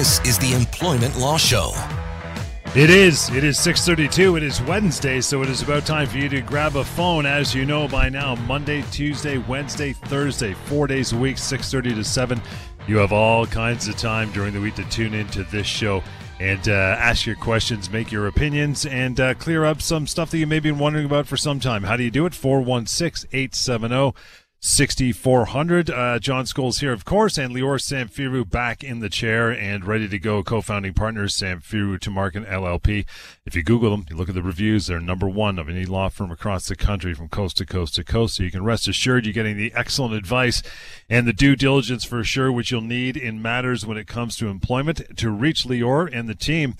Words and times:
This 0.00 0.18
is 0.20 0.38
the 0.38 0.54
Employment 0.54 1.18
Law 1.18 1.36
Show. 1.36 1.74
It 2.74 2.88
is. 2.88 3.28
It 3.28 3.44
is 3.44 3.58
6:32. 3.58 4.36
It 4.36 4.42
is 4.42 4.62
Wednesday, 4.62 5.20
so 5.20 5.42
it 5.42 5.50
is 5.50 5.60
about 5.60 5.84
time 5.84 6.06
for 6.06 6.16
you 6.16 6.26
to 6.30 6.40
grab 6.40 6.74
a 6.76 6.84
phone. 6.84 7.26
As 7.26 7.54
you 7.54 7.66
know 7.66 7.86
by 7.86 8.08
now, 8.08 8.34
Monday, 8.34 8.82
Tuesday, 8.92 9.36
Wednesday, 9.36 9.92
Thursday, 9.92 10.54
four 10.54 10.86
days 10.86 11.12
a 11.12 11.18
week, 11.18 11.36
6:30 11.36 11.94
to 11.96 12.02
7. 12.02 12.40
You 12.86 12.96
have 12.96 13.12
all 13.12 13.44
kinds 13.44 13.88
of 13.88 13.98
time 13.98 14.32
during 14.32 14.54
the 14.54 14.60
week 14.62 14.76
to 14.76 14.84
tune 14.84 15.12
into 15.12 15.44
this 15.44 15.66
show 15.66 16.02
and 16.40 16.66
uh, 16.70 16.96
ask 16.98 17.26
your 17.26 17.36
questions, 17.36 17.90
make 17.90 18.10
your 18.10 18.26
opinions, 18.26 18.86
and 18.86 19.20
uh, 19.20 19.34
clear 19.34 19.66
up 19.66 19.82
some 19.82 20.06
stuff 20.06 20.30
that 20.30 20.38
you 20.38 20.46
may 20.46 20.60
been 20.60 20.78
wondering 20.78 21.04
about 21.04 21.26
for 21.26 21.36
some 21.36 21.60
time. 21.60 21.82
How 21.82 21.98
do 21.98 22.04
you 22.04 22.10
do 22.10 22.24
it? 22.24 22.34
416 22.34 23.28
870 23.30 24.14
6400. 24.62 25.88
Uh, 25.88 26.18
John 26.18 26.44
Scholes 26.44 26.80
here, 26.80 26.92
of 26.92 27.06
course, 27.06 27.38
and 27.38 27.54
Lior 27.54 27.80
Samfiru 27.80 28.48
back 28.48 28.84
in 28.84 29.00
the 29.00 29.08
chair 29.08 29.50
and 29.50 29.86
ready 29.86 30.06
to 30.06 30.18
go. 30.18 30.42
Co-founding 30.42 30.92
partners, 30.92 31.34
Samfiru 31.34 31.98
Tumarkin 31.98 32.46
LLP. 32.46 33.06
If 33.46 33.56
you 33.56 33.62
Google 33.62 33.90
them, 33.90 34.04
you 34.10 34.16
look 34.16 34.28
at 34.28 34.34
the 34.34 34.42
reviews, 34.42 34.86
they're 34.86 35.00
number 35.00 35.26
one 35.26 35.58
of 35.58 35.70
any 35.70 35.86
law 35.86 36.10
firm 36.10 36.30
across 36.30 36.68
the 36.68 36.76
country 36.76 37.14
from 37.14 37.30
coast 37.30 37.56
to 37.56 37.66
coast 37.66 37.94
to 37.94 38.04
coast. 38.04 38.34
So 38.34 38.42
you 38.42 38.50
can 38.50 38.62
rest 38.62 38.86
assured 38.86 39.24
you're 39.24 39.32
getting 39.32 39.56
the 39.56 39.72
excellent 39.74 40.14
advice 40.14 40.62
and 41.08 41.26
the 41.26 41.32
due 41.32 41.56
diligence 41.56 42.04
for 42.04 42.22
sure, 42.22 42.52
which 42.52 42.70
you'll 42.70 42.82
need 42.82 43.16
in 43.16 43.40
matters 43.40 43.86
when 43.86 43.96
it 43.96 44.06
comes 44.06 44.36
to 44.36 44.48
employment. 44.48 45.16
To 45.16 45.30
reach 45.30 45.64
Lior 45.64 46.06
and 46.12 46.28
the 46.28 46.34
team, 46.34 46.74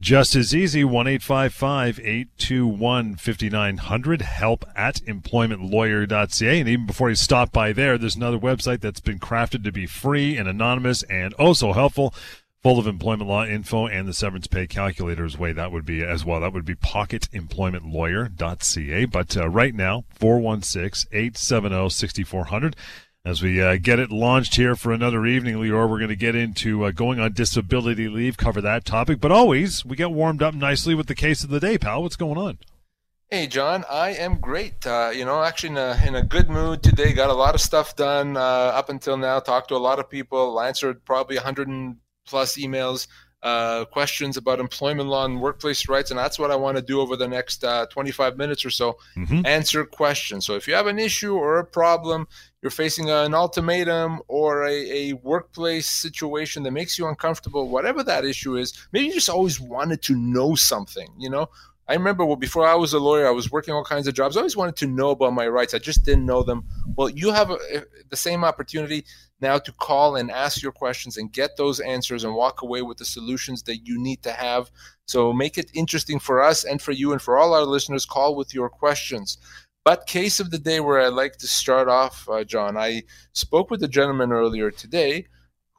just 0.00 0.34
as 0.34 0.54
easy, 0.54 0.82
1 0.82 1.06
821 1.06 3.16
5900, 3.16 4.22
help 4.22 4.64
at 4.74 4.94
employmentlawyer.ca. 5.02 6.60
And 6.60 6.68
even 6.68 6.86
before 6.86 7.10
you 7.10 7.16
stop 7.16 7.52
by 7.52 7.74
there, 7.74 7.98
there's 7.98 8.16
another 8.16 8.38
website 8.38 8.80
that's 8.80 9.00
been 9.00 9.18
crafted 9.18 9.62
to 9.64 9.72
be 9.72 9.84
free 9.86 10.38
and 10.38 10.48
anonymous 10.48 11.02
and 11.04 11.34
oh 11.38 11.52
so 11.52 11.74
helpful, 11.74 12.14
full 12.62 12.78
of 12.78 12.86
employment 12.86 13.28
law 13.28 13.44
info 13.44 13.86
and 13.86 14.08
the 14.08 14.14
severance 14.14 14.46
pay 14.46 14.66
calculator's 14.66 15.36
way. 15.38 15.52
That 15.52 15.72
would 15.72 15.84
be 15.84 16.02
as 16.02 16.24
well. 16.24 16.40
That 16.40 16.54
would 16.54 16.64
be 16.64 16.76
pocketemploymentlawyer.ca. 16.76 19.04
But 19.04 19.36
uh, 19.36 19.48
right 19.48 19.74
now, 19.74 20.04
416 20.14 21.10
870 21.12 21.90
6400. 21.90 22.74
As 23.22 23.42
we 23.42 23.60
uh, 23.60 23.76
get 23.76 23.98
it 23.98 24.10
launched 24.10 24.56
here 24.56 24.74
for 24.74 24.92
another 24.92 25.26
evening, 25.26 25.56
Lior, 25.56 25.86
we're 25.90 25.98
going 25.98 26.08
to 26.08 26.16
get 26.16 26.34
into 26.34 26.86
uh, 26.86 26.90
going 26.90 27.20
on 27.20 27.34
disability 27.34 28.08
leave, 28.08 28.38
cover 28.38 28.62
that 28.62 28.86
topic. 28.86 29.20
But 29.20 29.30
always, 29.30 29.84
we 29.84 29.94
get 29.94 30.10
warmed 30.10 30.42
up 30.42 30.54
nicely 30.54 30.94
with 30.94 31.06
the 31.06 31.14
case 31.14 31.44
of 31.44 31.50
the 31.50 31.60
day, 31.60 31.76
pal. 31.76 32.02
What's 32.02 32.16
going 32.16 32.38
on? 32.38 32.58
Hey, 33.28 33.46
John, 33.46 33.84
I 33.90 34.12
am 34.12 34.40
great. 34.40 34.86
Uh, 34.86 35.10
you 35.14 35.26
know, 35.26 35.42
actually 35.42 35.70
in 35.70 35.76
a, 35.76 36.02
in 36.06 36.14
a 36.14 36.22
good 36.22 36.48
mood 36.48 36.82
today. 36.82 37.12
Got 37.12 37.28
a 37.28 37.34
lot 37.34 37.54
of 37.54 37.60
stuff 37.60 37.94
done 37.94 38.38
uh, 38.38 38.40
up 38.40 38.88
until 38.88 39.18
now. 39.18 39.38
Talked 39.38 39.68
to 39.68 39.76
a 39.76 39.76
lot 39.76 39.98
of 39.98 40.08
people. 40.08 40.58
Answered 40.58 41.04
probably 41.04 41.36
100 41.36 41.96
plus 42.26 42.56
emails 42.56 43.06
uh, 43.42 43.84
questions 43.86 44.36
about 44.36 44.60
employment 44.60 45.08
law 45.08 45.24
and 45.24 45.40
workplace 45.40 45.88
rights, 45.88 46.10
and 46.10 46.18
that's 46.18 46.38
what 46.38 46.50
I 46.50 46.56
want 46.56 46.76
to 46.76 46.82
do 46.82 47.00
over 47.00 47.16
the 47.16 47.28
next 47.28 47.64
uh, 47.64 47.86
25 47.86 48.36
minutes 48.36 48.64
or 48.64 48.70
so. 48.70 48.98
Mm-hmm. 49.16 49.46
Answer 49.46 49.84
questions. 49.84 50.44
So 50.44 50.56
if 50.56 50.68
you 50.68 50.74
have 50.74 50.86
an 50.86 50.98
issue 50.98 51.34
or 51.34 51.58
a 51.58 51.64
problem, 51.64 52.28
you're 52.60 52.70
facing 52.70 53.08
an 53.08 53.34
ultimatum 53.34 54.20
or 54.28 54.64
a, 54.64 54.74
a 54.74 55.12
workplace 55.14 55.88
situation 55.88 56.62
that 56.64 56.72
makes 56.72 56.98
you 56.98 57.08
uncomfortable, 57.08 57.68
whatever 57.68 58.02
that 58.04 58.24
issue 58.24 58.56
is, 58.56 58.74
maybe 58.92 59.06
you 59.06 59.14
just 59.14 59.30
always 59.30 59.58
wanted 59.58 60.02
to 60.02 60.14
know 60.14 60.54
something, 60.54 61.08
you 61.18 61.30
know? 61.30 61.48
I 61.88 61.94
remember 61.94 62.24
well, 62.24 62.36
before 62.36 62.64
I 62.64 62.76
was 62.76 62.92
a 62.92 63.00
lawyer, 63.00 63.26
I 63.26 63.32
was 63.32 63.50
working 63.50 63.74
all 63.74 63.82
kinds 63.82 64.06
of 64.06 64.14
jobs. 64.14 64.36
I 64.36 64.40
always 64.40 64.56
wanted 64.56 64.76
to 64.76 64.86
know 64.86 65.10
about 65.10 65.32
my 65.32 65.48
rights. 65.48 65.74
I 65.74 65.78
just 65.78 66.04
didn't 66.04 66.24
know 66.24 66.44
them. 66.44 66.64
Well, 66.94 67.08
you 67.08 67.32
have 67.32 67.50
a, 67.50 67.58
the 68.10 68.16
same 68.16 68.44
opportunity 68.44 69.04
now 69.40 69.58
to 69.58 69.72
call 69.72 70.16
and 70.16 70.30
ask 70.30 70.62
your 70.62 70.72
questions 70.72 71.16
and 71.16 71.32
get 71.32 71.56
those 71.56 71.80
answers 71.80 72.24
and 72.24 72.34
walk 72.34 72.62
away 72.62 72.82
with 72.82 72.98
the 72.98 73.04
solutions 73.04 73.62
that 73.64 73.86
you 73.86 74.00
need 74.00 74.22
to 74.22 74.32
have. 74.32 74.70
So 75.06 75.32
make 75.32 75.58
it 75.58 75.70
interesting 75.74 76.18
for 76.18 76.42
us 76.42 76.64
and 76.64 76.80
for 76.80 76.92
you 76.92 77.12
and 77.12 77.20
for 77.20 77.38
all 77.38 77.54
our 77.54 77.64
listeners. 77.64 78.04
Call 78.04 78.36
with 78.36 78.54
your 78.54 78.68
questions. 78.68 79.38
But 79.84 80.06
case 80.06 80.40
of 80.40 80.50
the 80.50 80.58
day 80.58 80.80
where 80.80 81.00
I'd 81.00 81.14
like 81.14 81.36
to 81.38 81.46
start 81.46 81.88
off, 81.88 82.28
uh, 82.28 82.44
John, 82.44 82.76
I 82.76 83.02
spoke 83.32 83.70
with 83.70 83.82
a 83.82 83.88
gentleman 83.88 84.30
earlier 84.30 84.70
today 84.70 85.26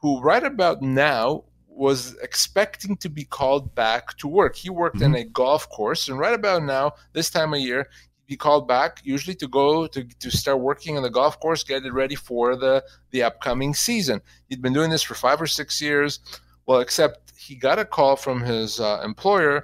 who, 0.00 0.20
right 0.20 0.42
about 0.42 0.82
now, 0.82 1.44
was 1.68 2.16
expecting 2.22 2.96
to 2.98 3.08
be 3.08 3.24
called 3.24 3.74
back 3.74 4.16
to 4.18 4.28
work. 4.28 4.56
He 4.56 4.70
worked 4.70 4.96
mm-hmm. 4.96 5.14
in 5.14 5.22
a 5.22 5.24
golf 5.24 5.68
course, 5.68 6.08
and 6.08 6.18
right 6.18 6.34
about 6.34 6.64
now, 6.64 6.92
this 7.12 7.30
time 7.30 7.54
of 7.54 7.60
year, 7.60 7.88
be 8.32 8.36
called 8.36 8.66
back 8.66 9.00
usually 9.04 9.36
to 9.42 9.46
go 9.46 9.86
to, 9.86 10.00
to 10.24 10.30
start 10.30 10.58
working 10.60 10.96
on 10.96 11.02
the 11.02 11.10
golf 11.10 11.38
course 11.38 11.62
get 11.62 11.84
it 11.84 11.92
ready 11.92 12.14
for 12.14 12.56
the 12.56 12.82
the 13.10 13.22
upcoming 13.22 13.74
season. 13.74 14.20
He'd 14.48 14.62
been 14.62 14.72
doing 14.78 14.90
this 14.90 15.02
for 15.02 15.14
five 15.14 15.38
or 15.44 15.46
six 15.46 15.80
years. 15.82 16.20
Well 16.66 16.80
except 16.80 17.16
he 17.36 17.54
got 17.54 17.78
a 17.78 17.84
call 17.84 18.16
from 18.16 18.38
his 18.52 18.80
uh, 18.80 19.00
employer 19.04 19.56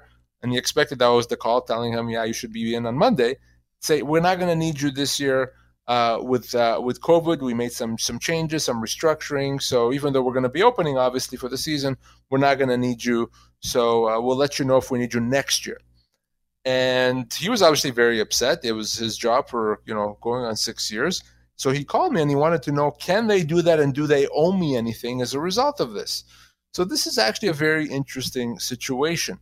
and 0.43 0.53
he 0.53 0.59
expected 0.59 0.99
that 0.99 1.09
was 1.09 1.29
the 1.29 1.37
call 1.45 1.61
telling 1.63 1.93
him 1.95 2.11
yeah 2.11 2.25
you 2.25 2.35
should 2.35 2.53
be 2.53 2.75
in 2.75 2.85
on 2.85 2.97
monday. 3.07 3.37
Say 3.81 4.03
we're 4.03 4.29
not 4.29 4.39
going 4.39 4.53
to 4.55 4.65
need 4.65 4.81
you 4.83 4.91
this 4.91 5.19
year 5.25 5.53
uh, 5.87 6.19
with 6.21 6.55
uh, 6.55 6.79
with 6.87 7.01
covid. 7.01 7.41
We 7.41 7.55
made 7.55 7.73
some 7.73 7.97
some 7.97 8.19
changes 8.19 8.65
some 8.65 8.83
restructuring. 8.83 9.63
So 9.63 9.93
even 9.97 10.13
though 10.13 10.25
we're 10.25 10.39
going 10.39 10.51
to 10.53 10.59
be 10.61 10.69
opening 10.71 10.99
obviously 10.99 11.39
for 11.39 11.49
the 11.49 11.63
season 11.69 11.97
we're 12.29 12.47
not 12.49 12.59
going 12.59 12.75
to 12.77 12.83
need 12.89 13.03
you. 13.03 13.31
So 13.61 13.83
uh, 14.09 14.21
we'll 14.21 14.43
let 14.45 14.59
you 14.59 14.65
know 14.67 14.77
if 14.77 14.91
we 14.91 14.99
need 14.99 15.15
you 15.15 15.21
next 15.21 15.67
year 15.67 15.81
and 16.69 17.33
he 17.33 17.49
was 17.49 17.63
obviously 17.63 17.91
very 17.91 18.21
upset. 18.21 18.63
It 18.63 18.73
was 18.73 18.93
his 18.93 19.17
job 19.17 19.49
for 19.49 19.81
you 19.87 19.95
know 19.95 20.19
going 20.21 20.45
on 20.45 20.55
six 20.55 20.93
years. 20.93 21.23
So 21.57 21.71
he 21.71 21.83
called 21.83 22.13
me 22.13 22.21
and 22.21 22.31
he 22.31 22.37
wanted 22.37 22.63
to 22.65 22.73
know 22.73 22.91
can 22.91 23.27
they 23.27 23.43
do 23.43 23.63
that 23.63 23.81
and 23.81 23.95
do 23.95 24.07
they 24.07 24.29
owe 24.29 24.53
me 24.53 24.77
anything 24.77 25.23
as 25.23 25.33
a 25.33 25.41
result 25.41 25.81
of 25.81 25.95
this? 25.95 26.25
So 26.75 26.85
this 26.85 27.07
is 27.07 27.17
actually 27.17 27.49
a 27.49 27.65
very 27.69 27.87
interesting 27.89 28.59
situation. 28.59 29.39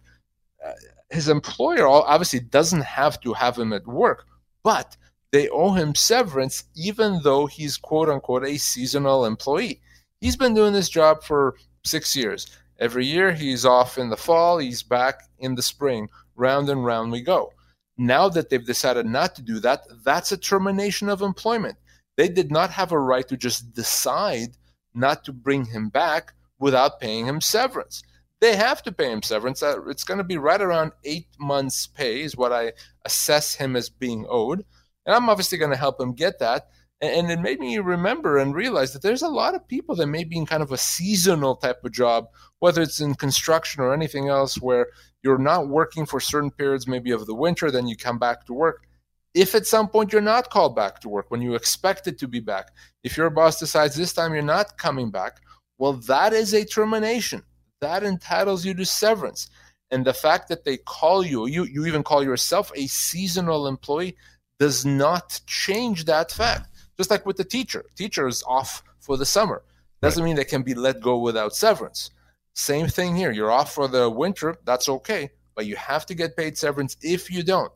Uh, 0.65 0.73
his 1.11 1.29
employer 1.29 1.89
obviously 1.89 2.41
doesn't 2.41 2.85
have 2.85 3.21
to 3.23 3.33
have 3.33 3.59
him 3.59 3.73
at 3.73 3.89
work, 3.89 4.25
but 4.63 4.97
they 5.33 5.49
owe 5.49 5.73
him 5.73 5.97
severance 5.97 6.63
even 6.77 7.21
though 7.25 7.47
he's 7.47 7.77
quote 7.77 8.09
unquote 8.09 8.45
a 8.45 8.57
seasonal 8.57 9.25
employee. 9.25 9.81
He's 10.21 10.37
been 10.37 10.55
doing 10.55 10.73
this 10.73 10.89
job 10.89 11.25
for 11.25 11.57
six 11.85 12.15
years. 12.15 12.47
Every 12.79 13.05
year 13.05 13.33
he's 13.33 13.65
off 13.65 13.99
in 13.99 14.11
the 14.11 14.17
fall, 14.17 14.59
he's 14.59 14.85
back 14.85 15.23
in 15.41 15.57
the 15.57 15.63
spring 15.63 16.09
round 16.37 16.69
and 16.69 16.85
round 16.85 17.13
we 17.13 17.23
go. 17.23 17.53
Now 17.99 18.29
that 18.29 18.51
they've 18.51 18.65
decided 18.65 19.07
not 19.07 19.35
to 19.37 19.43
do 19.43 19.59
that, 19.61 19.87
that's 20.05 20.33
a 20.33 20.37
termination 20.37 21.09
of 21.09 21.23
employment. 21.23 21.79
They 22.17 22.29
did 22.29 22.51
not 22.51 22.71
have 22.71 22.93
a 22.93 22.99
right 22.99 23.27
to 23.29 23.37
just 23.37 23.75
decide 23.75 24.57
not 24.95 25.25
to 25.25 25.33
bring 25.33 25.67
him 25.67 25.89
back 25.89 26.33
without 26.59 27.01
paying 27.01 27.27
him 27.27 27.41
severance. 27.41 28.03
They 28.41 28.57
have 28.57 28.83
to 28.83 28.93
pay 28.93 29.11
him 29.11 29.23
severance. 29.23 29.63
Uh, 29.63 29.83
it's 29.89 30.05
going 30.05 30.19
to 30.19 30.25
be 30.25 30.37
right 30.37 30.61
around 30.61 30.93
eight 31.05 31.29
months' 31.39 31.87
pay, 31.87 32.23
is 32.23 32.37
what 32.37 32.53
I 32.53 32.73
assess 33.05 33.55
him 33.55 33.77
as 33.77 33.89
being 33.89 34.27
owed. 34.29 34.65
And 35.07 35.15
I'm 35.15 35.29
obviously 35.31 35.59
going 35.59 35.71
to 35.71 35.77
help 35.77 36.01
him 36.01 36.13
get 36.13 36.39
that. 36.41 36.69
And 37.03 37.31
it 37.31 37.41
made 37.41 37.61
me 37.61 37.77
remember 37.79 38.39
and 38.39 38.55
realize 38.55 38.95
that 38.95 39.03
there's 39.03 39.23
a 39.23 39.29
lot 39.29 39.55
of 39.55 39.69
people 39.69 39.95
that 39.97 40.07
may 40.07 40.25
be 40.25 40.39
in 40.39 40.47
kind 40.47 40.63
of 40.63 40.73
a 40.73 40.79
seasonal 40.79 41.57
type 41.57 41.85
of 41.85 41.93
job, 41.93 42.29
whether 42.61 42.81
it's 42.81 43.01
in 43.01 43.15
construction 43.15 43.83
or 43.83 43.93
anything 43.93 44.29
else, 44.29 44.59
where 44.59 44.87
you're 45.23 45.37
not 45.37 45.69
working 45.69 46.07
for 46.07 46.21
certain 46.21 46.51
periods, 46.51 46.87
maybe 46.87 47.11
of 47.11 47.27
the 47.27 47.35
winter, 47.35 47.71
then 47.71 47.87
you 47.87 47.97
come 47.97 48.19
back 48.19 48.47
to 48.47 48.55
work. 48.55 48.87
If 49.35 49.55
at 49.55 49.67
some 49.67 49.89
point 49.89 50.11
you're 50.11 50.23
not 50.23 50.49
called 50.49 50.75
back 50.75 51.01
to 51.01 51.11
work 51.11 51.31
when 51.31 51.43
you 51.43 51.55
expected 51.55 52.19
to 52.19 52.29
be 52.29 52.41
back, 52.41 52.71
if 53.05 53.19
your 53.19 53.29
boss 53.29 53.61
decides 53.61 53.95
this 53.95 54.15
time 54.15 54.33
you're 54.33 54.43
not 54.43 54.79
coming 54.79 55.11
back, 55.11 55.41
well, 55.77 55.93
that 55.95 56.33
is 56.33 56.55
a 56.55 56.65
termination. 56.65 57.43
That 57.83 58.05
entitles 58.05 58.65
you 58.65 58.73
to 58.73 58.87
severance. 58.87 59.51
And 59.91 60.05
the 60.05 60.15
fact 60.15 60.49
that 60.49 60.65
they 60.65 60.79
call 60.79 61.23
you, 61.23 61.47
you, 61.47 61.65
you 61.65 61.85
even 61.85 62.03
call 62.03 62.25
yourself 62.25 62.73
a 62.75 62.87
seasonal 62.87 63.67
employee, 63.67 64.17
does 64.59 64.87
not 64.87 65.39
change 65.47 66.07
that 66.07 66.33
fact. 66.33 66.69
Just 66.97 67.11
like 67.11 67.27
with 67.27 67.37
the 67.37 67.45
teacher, 67.45 67.85
teacher 67.95 68.27
is 68.27 68.43
off 68.47 68.83
for 69.01 69.17
the 69.17 69.27
summer. 69.27 69.63
Doesn't 70.03 70.23
right. 70.23 70.29
mean 70.29 70.37
they 70.37 70.45
can 70.45 70.63
be 70.63 70.75
let 70.75 71.01
go 71.01 71.19
without 71.19 71.55
severance. 71.55 72.11
Same 72.55 72.89
thing 72.89 73.15
here. 73.17 73.33
You're 73.33 73.53
off 73.53 73.75
for 73.75 73.87
the 73.87 74.09
winter. 74.09 74.57
That's 74.65 74.89
okay, 74.89 75.31
but 75.55 75.67
you 75.67 75.77
have 75.77 76.07
to 76.07 76.15
get 76.15 76.37
paid 76.37 76.57
severance 76.57 76.97
if 77.03 77.31
you 77.31 77.43
don't. 77.43 77.73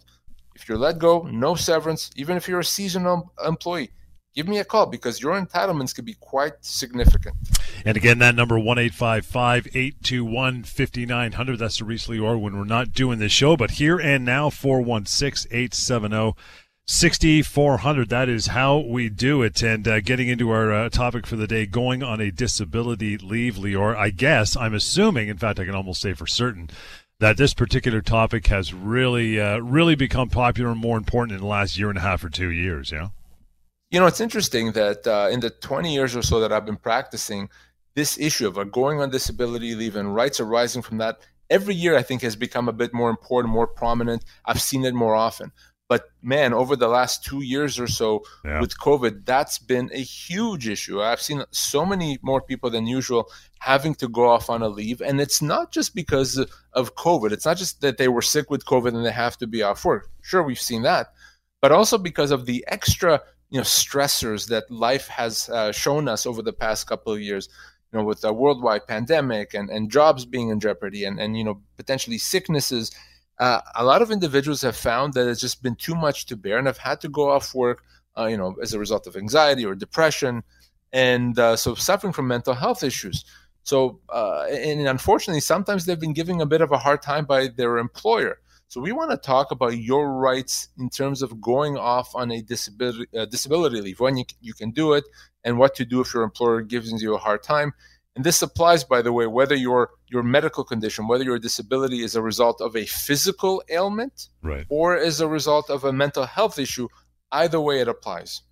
If 0.55 0.69
you're 0.69 0.78
let 0.78 0.99
go, 0.99 1.22
no 1.31 1.55
severance. 1.55 2.11
Even 2.17 2.37
if 2.37 2.49
you're 2.49 2.61
a 2.61 2.64
seasonal 2.64 3.32
employee, 3.44 3.90
give 4.34 4.49
me 4.49 4.58
a 4.58 4.64
call 4.64 4.87
because 4.87 5.20
your 5.20 5.40
entitlements 5.40 5.94
could 5.94 6.05
be 6.05 6.16
quite 6.20 6.55
significant. 6.61 7.37
And 7.84 7.96
again, 7.96 8.19
that 8.19 8.34
number, 8.34 8.58
1 8.58 8.78
821 8.78 10.64
5900. 10.64 11.58
That's 11.58 11.78
the 11.78 11.84
recently 11.84 12.19
or 12.19 12.38
when 12.38 12.56
we're 12.56 12.64
not 12.64 12.93
doing 12.93 13.19
this 13.19 13.32
show, 13.32 13.56
but 13.56 13.73
here 13.73 13.99
and 13.99 14.25
now, 14.25 14.50
416 14.50 15.50
870 15.50 16.34
6400 16.92 18.08
that 18.08 18.28
is 18.28 18.48
how 18.48 18.78
we 18.78 19.08
do 19.08 19.42
it 19.42 19.62
and 19.62 19.87
uh, 19.87 20.00
getting 20.00 20.26
into 20.26 20.50
our 20.50 20.72
uh, 20.72 20.88
topic 20.88 21.25
for 21.25 21.37
the 21.37 21.46
day 21.46 21.64
going 21.64 22.02
on 22.02 22.20
a 22.20 22.32
disability 22.32 23.16
leave 23.16 23.54
Lior 23.54 23.94
I 23.96 24.10
guess 24.10 24.56
I'm 24.56 24.75
assuming 24.75 25.28
in 25.28 25.38
fact 25.38 25.60
I 25.60 25.66
can 25.66 25.76
almost 25.76 26.00
say 26.00 26.14
for 26.14 26.26
certain 26.26 26.69
that 27.20 27.37
this 27.37 27.54
particular 27.54 28.00
topic 28.00 28.48
has 28.48 28.75
really 28.75 29.38
uh, 29.38 29.58
really 29.58 29.94
become 29.94 30.31
popular 30.31 30.72
and 30.72 30.81
more 30.81 30.98
important 30.98 31.37
in 31.37 31.42
the 31.42 31.46
last 31.46 31.78
year 31.78 31.90
and 31.90 31.98
a 31.98 32.00
half 32.00 32.25
or 32.25 32.28
2 32.28 32.50
years 32.50 32.90
yeah 32.90 33.10
you 33.92 34.00
know 34.00 34.06
it's 34.06 34.20
interesting 34.20 34.72
that 34.72 35.06
uh, 35.06 35.28
in 35.31 35.38
the 35.38 35.50
20 35.50 35.94
years 35.94 36.16
or 36.16 36.22
so 36.22 36.40
that 36.40 36.52
I've 36.52 36.66
been 36.66 36.76
practicing 36.76 37.50
this 37.94 38.19
issue 38.19 38.48
of 38.48 38.58
a 38.58 38.64
going 38.64 39.00
on 39.00 39.10
disability 39.10 39.76
leave 39.76 39.94
and 39.94 40.12
rights 40.12 40.40
arising 40.40 40.82
from 40.82 40.98
that 40.98 41.20
every 41.50 41.75
year 41.75 41.96
I 41.96 42.02
think 42.02 42.22
has 42.22 42.37
become 42.37 42.69
a 42.69 42.72
bit 42.72 42.94
more 42.94 43.10
important, 43.10 43.52
more 43.52 43.66
prominent. 43.66 44.25
I've 44.44 44.62
seen 44.62 44.84
it 44.84 44.94
more 44.94 45.14
often. 45.14 45.52
But 45.90 46.04
man, 46.22 46.54
over 46.54 46.76
the 46.76 46.87
last 46.87 47.25
two 47.25 47.42
years 47.42 47.81
or 47.81 47.88
so 47.88 48.22
yeah. 48.44 48.60
with 48.60 48.78
COVID, 48.78 49.26
that's 49.26 49.58
been 49.58 49.90
a 49.92 49.98
huge 49.98 50.69
issue. 50.69 51.02
I've 51.02 51.20
seen 51.20 51.42
so 51.50 51.84
many 51.84 52.16
more 52.22 52.40
people 52.40 52.70
than 52.70 52.87
usual 52.87 53.28
having 53.58 53.96
to 53.96 54.06
go 54.06 54.31
off 54.31 54.48
on 54.48 54.62
a 54.62 54.69
leave. 54.69 55.00
And 55.00 55.20
it's 55.20 55.42
not 55.42 55.72
just 55.72 55.96
because 55.96 56.38
of 56.75 56.94
COVID. 56.94 57.32
It's 57.32 57.44
not 57.44 57.56
just 57.56 57.81
that 57.81 57.98
they 57.98 58.06
were 58.06 58.22
sick 58.22 58.50
with 58.50 58.66
COVID 58.66 58.94
and 58.94 59.04
they 59.04 59.10
have 59.10 59.37
to 59.38 59.48
be 59.48 59.64
off 59.64 59.84
work. 59.84 60.08
Sure, 60.22 60.44
we've 60.44 60.60
seen 60.60 60.82
that. 60.82 61.08
But 61.60 61.72
also 61.72 61.98
because 61.98 62.31
of 62.31 62.46
the 62.46 62.64
extra 62.69 63.20
you 63.50 63.58
know 63.58 63.64
stressors 63.64 64.46
that 64.46 64.70
life 64.70 65.08
has 65.08 65.48
uh, 65.48 65.72
shown 65.72 66.06
us 66.06 66.25
over 66.25 66.40
the 66.40 66.52
past 66.52 66.87
couple 66.87 67.12
of 67.12 67.20
years 67.20 67.48
you 67.92 67.98
know 67.98 68.04
with 68.04 68.22
a 68.22 68.32
worldwide 68.32 68.87
pandemic 68.87 69.54
and, 69.54 69.69
and 69.70 69.90
jobs 69.90 70.25
being 70.25 70.50
in 70.50 70.60
jeopardy 70.60 71.04
and, 71.04 71.19
and 71.19 71.37
you 71.37 71.42
know 71.42 71.60
potentially 71.76 72.16
sicknesses 72.16 72.92
uh, 73.40 73.62
a 73.75 73.84
lot 73.84 74.02
of 74.02 74.10
individuals 74.10 74.60
have 74.60 74.76
found 74.76 75.14
that 75.14 75.26
it's 75.26 75.40
just 75.40 75.62
been 75.62 75.75
too 75.75 75.94
much 75.94 76.26
to 76.26 76.37
bear 76.37 76.58
and 76.58 76.66
have 76.66 76.76
had 76.76 77.00
to 77.00 77.08
go 77.08 77.31
off 77.31 77.54
work, 77.54 77.82
uh, 78.16 78.26
you 78.26 78.37
know, 78.37 78.54
as 78.62 78.75
a 78.75 78.78
result 78.78 79.06
of 79.06 79.16
anxiety 79.16 79.64
or 79.64 79.75
depression, 79.75 80.42
and 80.92 81.38
uh, 81.38 81.56
so 81.56 81.75
suffering 81.75 82.12
from 82.12 82.28
mental 82.28 82.52
health 82.52 82.84
issues. 82.84 83.25
So, 83.62 84.00
uh, 84.10 84.42
and 84.50 84.87
unfortunately, 84.87 85.40
sometimes 85.40 85.87
they've 85.87 85.98
been 85.98 86.12
giving 86.12 86.42
a 86.42 86.46
bit 86.46 86.60
of 86.60 86.70
a 86.70 86.78
hard 86.78 87.00
time 87.00 87.25
by 87.25 87.48
their 87.48 87.78
employer. 87.78 88.38
So, 88.69 88.81
we 88.81 88.92
want 88.92 89.10
to 89.10 89.16
talk 89.16 89.50
about 89.50 89.78
your 89.78 90.12
rights 90.12 90.69
in 90.78 90.90
terms 90.90 91.22
of 91.22 91.40
going 91.40 91.78
off 91.78 92.14
on 92.14 92.31
a 92.31 92.42
disability 92.42 93.06
uh, 93.19 93.25
disability 93.25 93.81
leave, 93.81 94.00
when 94.00 94.19
you, 94.19 94.25
you 94.42 94.52
can 94.52 94.70
do 94.70 94.92
it, 94.92 95.04
and 95.44 95.58
what 95.58 95.75
to 95.76 95.87
do 95.87 96.02
if 96.02 96.12
your 96.12 96.25
employer 96.25 96.60
gives 96.60 96.92
you 97.00 97.14
a 97.14 97.19
hard 97.19 97.42
time. 97.42 97.72
And 98.16 98.24
this 98.24 98.42
applies, 98.42 98.82
by 98.82 99.02
the 99.02 99.12
way, 99.12 99.26
whether 99.26 99.54
your 99.54 99.90
your 100.08 100.22
medical 100.22 100.64
condition, 100.64 101.06
whether 101.06 101.24
your 101.24 101.38
disability 101.38 102.02
is 102.02 102.16
a 102.16 102.22
result 102.22 102.60
of 102.60 102.74
a 102.74 102.84
physical 102.86 103.62
ailment 103.70 104.28
right. 104.42 104.66
or 104.68 104.96
is 104.96 105.20
a 105.20 105.28
result 105.28 105.70
of 105.70 105.84
a 105.84 105.92
mental 105.92 106.26
health 106.26 106.58
issue. 106.58 106.88
Either 107.30 107.60
way, 107.60 107.80
it 107.80 107.86
applies. 107.86 108.42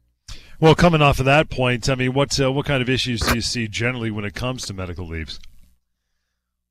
Well, 0.61 0.75
coming 0.75 1.03
off 1.03 1.19
of 1.19 1.25
that 1.25 1.51
point, 1.51 1.89
I 1.89 1.97
mean, 1.97 2.15
what 2.15 2.39
uh, 2.41 2.53
what 2.53 2.67
kind 2.67 2.83
of 2.83 2.89
issues 2.89 3.21
do 3.21 3.35
you 3.35 3.41
see 3.41 3.67
generally 3.67 4.11
when 4.11 4.25
it 4.25 4.35
comes 4.35 4.67
to 4.67 4.75
medical 4.75 5.07
leaves? 5.07 5.41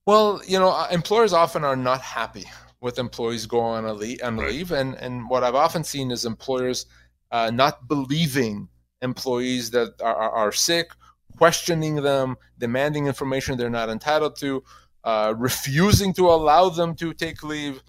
Well, 0.05 0.41
you 0.47 0.57
know, 0.57 0.69
uh, 0.69 0.87
employers 0.89 1.33
often 1.33 1.65
are 1.65 1.75
not 1.75 2.01
happy 2.01 2.45
with 2.79 2.99
employees 2.99 3.45
going 3.45 3.83
on 3.83 3.85
a 3.85 3.93
leave, 3.93 4.19
on 4.23 4.37
right. 4.37 4.49
leave, 4.49 4.71
and 4.71 4.95
and 4.95 5.29
what 5.29 5.43
I've 5.43 5.55
often 5.55 5.83
seen 5.83 6.11
is 6.11 6.23
employers 6.23 6.85
uh, 7.31 7.51
not 7.53 7.87
believing 7.87 8.69
employees 9.01 9.71
that 9.71 10.01
are, 10.01 10.15
are, 10.15 10.31
are 10.31 10.51
sick 10.51 10.91
questioning 11.37 11.95
them, 11.97 12.35
demanding 12.57 13.07
information 13.07 13.57
they're 13.57 13.69
not 13.69 13.89
entitled 13.89 14.35
to, 14.37 14.63
uh, 15.03 15.33
refusing 15.37 16.13
to 16.13 16.27
allow 16.27 16.69
them 16.69 16.95
to 16.95 17.13
take 17.13 17.43
leave, 17.43 17.81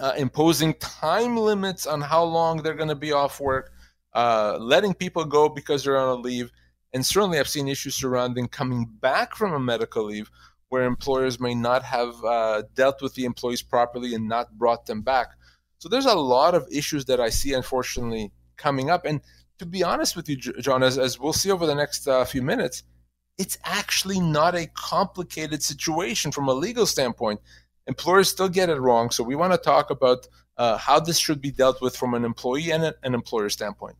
uh, 0.00 0.12
imposing 0.16 0.74
time 0.74 1.36
limits 1.36 1.86
on 1.86 2.00
how 2.00 2.24
long 2.24 2.62
they're 2.62 2.74
going 2.74 2.88
to 2.88 2.94
be 2.94 3.12
off 3.12 3.40
work, 3.40 3.72
uh, 4.14 4.58
letting 4.60 4.92
people 4.94 5.24
go 5.24 5.48
because 5.48 5.84
they're 5.84 5.96
on 5.96 6.18
a 6.18 6.20
leave. 6.20 6.50
And 6.92 7.04
certainly, 7.04 7.38
I've 7.38 7.48
seen 7.48 7.68
issues 7.68 7.94
surrounding 7.94 8.48
coming 8.48 8.86
back 9.00 9.34
from 9.34 9.52
a 9.52 9.60
medical 9.60 10.04
leave 10.04 10.30
where 10.68 10.84
employers 10.84 11.38
may 11.40 11.54
not 11.54 11.82
have 11.84 12.12
uh, 12.24 12.62
dealt 12.74 13.00
with 13.00 13.14
the 13.14 13.24
employees 13.24 13.62
properly 13.62 14.14
and 14.14 14.28
not 14.28 14.58
brought 14.58 14.86
them 14.86 15.02
back. 15.02 15.28
So 15.78 15.88
there's 15.88 16.06
a 16.06 16.14
lot 16.14 16.54
of 16.54 16.66
issues 16.70 17.04
that 17.06 17.20
I 17.20 17.28
see, 17.28 17.52
unfortunately, 17.52 18.32
coming 18.56 18.90
up. 18.90 19.04
And 19.04 19.20
to 19.58 19.66
be 19.66 19.82
honest 19.82 20.16
with 20.16 20.28
you, 20.28 20.36
John, 20.36 20.82
as, 20.82 20.98
as 20.98 21.18
we'll 21.18 21.32
see 21.32 21.50
over 21.50 21.66
the 21.66 21.74
next 21.74 22.08
uh, 22.08 22.24
few 22.24 22.42
minutes, 22.42 22.82
it's 23.38 23.58
actually 23.64 24.20
not 24.20 24.54
a 24.54 24.66
complicated 24.74 25.62
situation 25.62 26.32
from 26.32 26.48
a 26.48 26.54
legal 26.54 26.86
standpoint. 26.86 27.40
Employers 27.86 28.28
still 28.28 28.48
get 28.48 28.70
it 28.70 28.80
wrong. 28.80 29.10
So 29.10 29.24
we 29.24 29.34
want 29.34 29.52
to 29.52 29.58
talk 29.58 29.90
about 29.90 30.26
uh, 30.56 30.78
how 30.78 31.00
this 31.00 31.18
should 31.18 31.40
be 31.40 31.50
dealt 31.50 31.82
with 31.82 31.96
from 31.96 32.14
an 32.14 32.24
employee 32.24 32.70
and 32.70 32.84
an 33.02 33.14
employer 33.14 33.48
standpoint. 33.48 33.96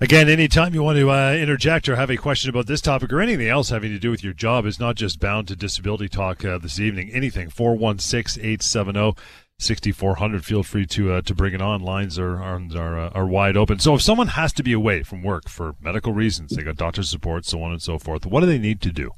Again, 0.00 0.28
anytime 0.28 0.74
you 0.74 0.82
want 0.82 0.98
to 0.98 1.10
uh, 1.10 1.32
interject 1.32 1.88
or 1.88 1.94
have 1.94 2.10
a 2.10 2.16
question 2.16 2.50
about 2.50 2.66
this 2.66 2.80
topic 2.80 3.12
or 3.12 3.20
anything 3.20 3.46
else 3.46 3.68
having 3.68 3.92
to 3.92 4.00
do 4.00 4.10
with 4.10 4.24
your 4.24 4.32
job 4.32 4.66
is 4.66 4.80
not 4.80 4.96
just 4.96 5.20
bound 5.20 5.46
to 5.48 5.54
disability 5.54 6.08
talk 6.08 6.44
uh, 6.44 6.58
this 6.58 6.80
evening. 6.80 7.10
Anything, 7.12 7.48
416 7.48 8.42
870 8.42 9.14
6400. 9.62 10.44
Feel 10.44 10.62
free 10.62 10.86
to 10.86 11.12
uh, 11.12 11.22
to 11.22 11.34
bring 11.34 11.54
it 11.54 11.62
on. 11.62 11.80
Lines 11.80 12.18
are 12.18 12.42
are 12.42 12.60
are, 12.76 12.98
uh, 12.98 13.10
are, 13.10 13.26
wide 13.26 13.56
open. 13.56 13.78
So 13.78 13.94
if 13.94 14.02
someone 14.02 14.28
has 14.28 14.52
to 14.54 14.62
be 14.62 14.72
away 14.72 15.02
from 15.02 15.22
work 15.22 15.48
for 15.48 15.74
medical 15.80 16.12
reasons, 16.12 16.52
they 16.52 16.62
got 16.62 16.76
doctor 16.76 17.02
support, 17.02 17.44
so 17.44 17.62
on 17.62 17.72
and 17.72 17.82
so 17.82 17.98
forth. 17.98 18.26
What 18.26 18.40
do 18.40 18.46
they 18.46 18.58
need 18.58 18.80
to 18.82 18.92
do? 18.92 19.10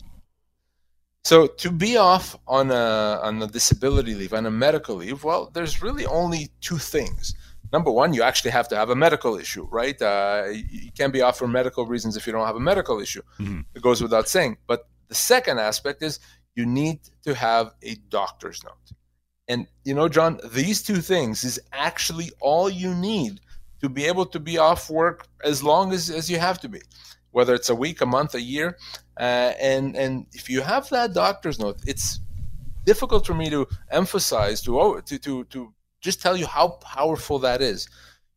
So 1.24 1.46
to 1.46 1.70
be 1.70 1.96
off 1.96 2.36
on 2.46 2.70
a 2.70 3.20
on 3.22 3.42
a 3.42 3.46
disability 3.46 4.14
leave, 4.14 4.34
on 4.34 4.46
a 4.46 4.50
medical 4.50 4.96
leave, 4.96 5.24
well, 5.24 5.50
there's 5.54 5.82
really 5.82 6.04
only 6.06 6.50
two 6.60 6.78
things. 6.78 7.34
Number 7.72 7.90
one, 7.90 8.12
you 8.12 8.22
actually 8.22 8.52
have 8.52 8.68
to 8.68 8.76
have 8.76 8.90
a 8.90 8.94
medical 8.94 9.36
issue, 9.36 9.66
right? 9.70 10.00
Uh, 10.00 10.44
you 10.52 10.92
can't 10.96 11.12
be 11.12 11.22
off 11.22 11.38
for 11.38 11.48
medical 11.48 11.86
reasons 11.86 12.16
if 12.16 12.26
you 12.26 12.32
don't 12.32 12.46
have 12.46 12.56
a 12.56 12.60
medical 12.60 13.00
issue. 13.00 13.22
Mm-hmm. 13.40 13.60
It 13.74 13.82
goes 13.82 14.00
without 14.02 14.28
saying. 14.28 14.58
But 14.66 14.86
the 15.08 15.14
second 15.14 15.58
aspect 15.58 16.02
is 16.02 16.20
you 16.54 16.66
need 16.66 17.00
to 17.24 17.34
have 17.34 17.72
a 17.82 17.96
doctor's 18.10 18.62
note. 18.62 18.92
And 19.48 19.66
you 19.84 19.94
know, 19.94 20.08
John, 20.08 20.40
these 20.52 20.82
two 20.82 20.96
things 20.96 21.44
is 21.44 21.60
actually 21.72 22.30
all 22.40 22.70
you 22.70 22.94
need 22.94 23.40
to 23.80 23.88
be 23.88 24.04
able 24.06 24.26
to 24.26 24.40
be 24.40 24.56
off 24.58 24.88
work 24.88 25.26
as 25.44 25.62
long 25.62 25.92
as, 25.92 26.08
as 26.08 26.30
you 26.30 26.38
have 26.38 26.58
to 26.60 26.68
be, 26.68 26.80
whether 27.32 27.54
it's 27.54 27.68
a 27.68 27.74
week, 27.74 28.00
a 28.00 28.06
month, 28.06 28.34
a 28.34 28.40
year. 28.40 28.78
Uh, 29.18 29.52
and 29.60 29.96
and 29.96 30.26
if 30.32 30.48
you 30.48 30.62
have 30.62 30.88
that 30.88 31.12
doctor's 31.12 31.58
note, 31.58 31.78
it's 31.86 32.20
difficult 32.86 33.26
for 33.26 33.34
me 33.34 33.50
to 33.50 33.66
emphasize 33.90 34.62
to 34.62 35.02
to 35.04 35.18
to 35.18 35.44
to 35.44 35.72
just 36.00 36.22
tell 36.22 36.36
you 36.36 36.46
how 36.46 36.68
powerful 36.80 37.38
that 37.40 37.60
is. 37.60 37.88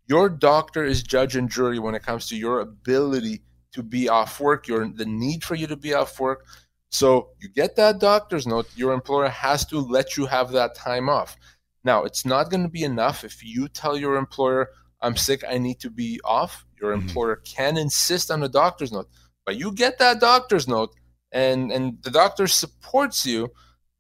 Your 0.08 0.30
doctor 0.30 0.84
is 0.84 1.04
judge 1.04 1.36
and 1.36 1.50
jury 1.50 1.80
when 1.80 1.96
it 1.96 2.04
comes 2.04 2.28
to 2.28 2.38
your 2.38 2.62
ability 2.62 3.42
to 3.74 3.84
be 3.84 4.10
off 4.10 4.40
work, 4.40 4.68
your 4.68 4.88
the 4.90 5.06
need 5.06 5.44
for 5.44 5.56
you 5.56 5.68
to 5.68 5.76
be 5.76 5.94
off 5.94 6.20
work, 6.20 6.46
so 6.90 7.30
you 7.40 7.50
get 7.50 7.76
that 7.76 8.00
doctor's 8.00 8.48
note, 8.48 8.68
your 8.76 8.94
employer 8.94 9.30
has 9.30 9.66
to 9.66 9.80
let 9.80 10.18
you 10.18 10.26
have 10.26 10.52
that 10.52 10.76
time 10.76 11.10
off. 11.10 11.38
Now, 11.84 12.04
it's 12.04 12.26
not 12.26 12.50
going 12.50 12.64
to 12.64 12.70
be 12.70 12.84
enough 12.84 13.24
if 13.24 13.44
you 13.44 13.68
tell 13.68 13.98
your 13.98 14.16
employer, 14.16 14.70
I'm 15.02 15.16
sick, 15.16 15.44
I 15.48 15.58
need 15.58 15.80
to 15.82 15.90
be 15.90 16.20
off. 16.24 16.66
Your 16.82 16.94
mm-hmm. 16.94 17.08
employer 17.08 17.38
can 17.38 17.78
insist 17.78 18.32
on 18.32 18.44
a 18.44 18.50
doctor's 18.50 18.92
note. 18.92 19.10
But 19.46 19.58
you 19.58 19.72
get 19.72 19.98
that 20.00 20.20
doctor's 20.20 20.68
note 20.68 20.94
and, 21.32 21.72
and 21.72 21.98
the 22.04 22.12
doctor 22.12 22.48
supports 22.48 23.26
you, 23.26 23.52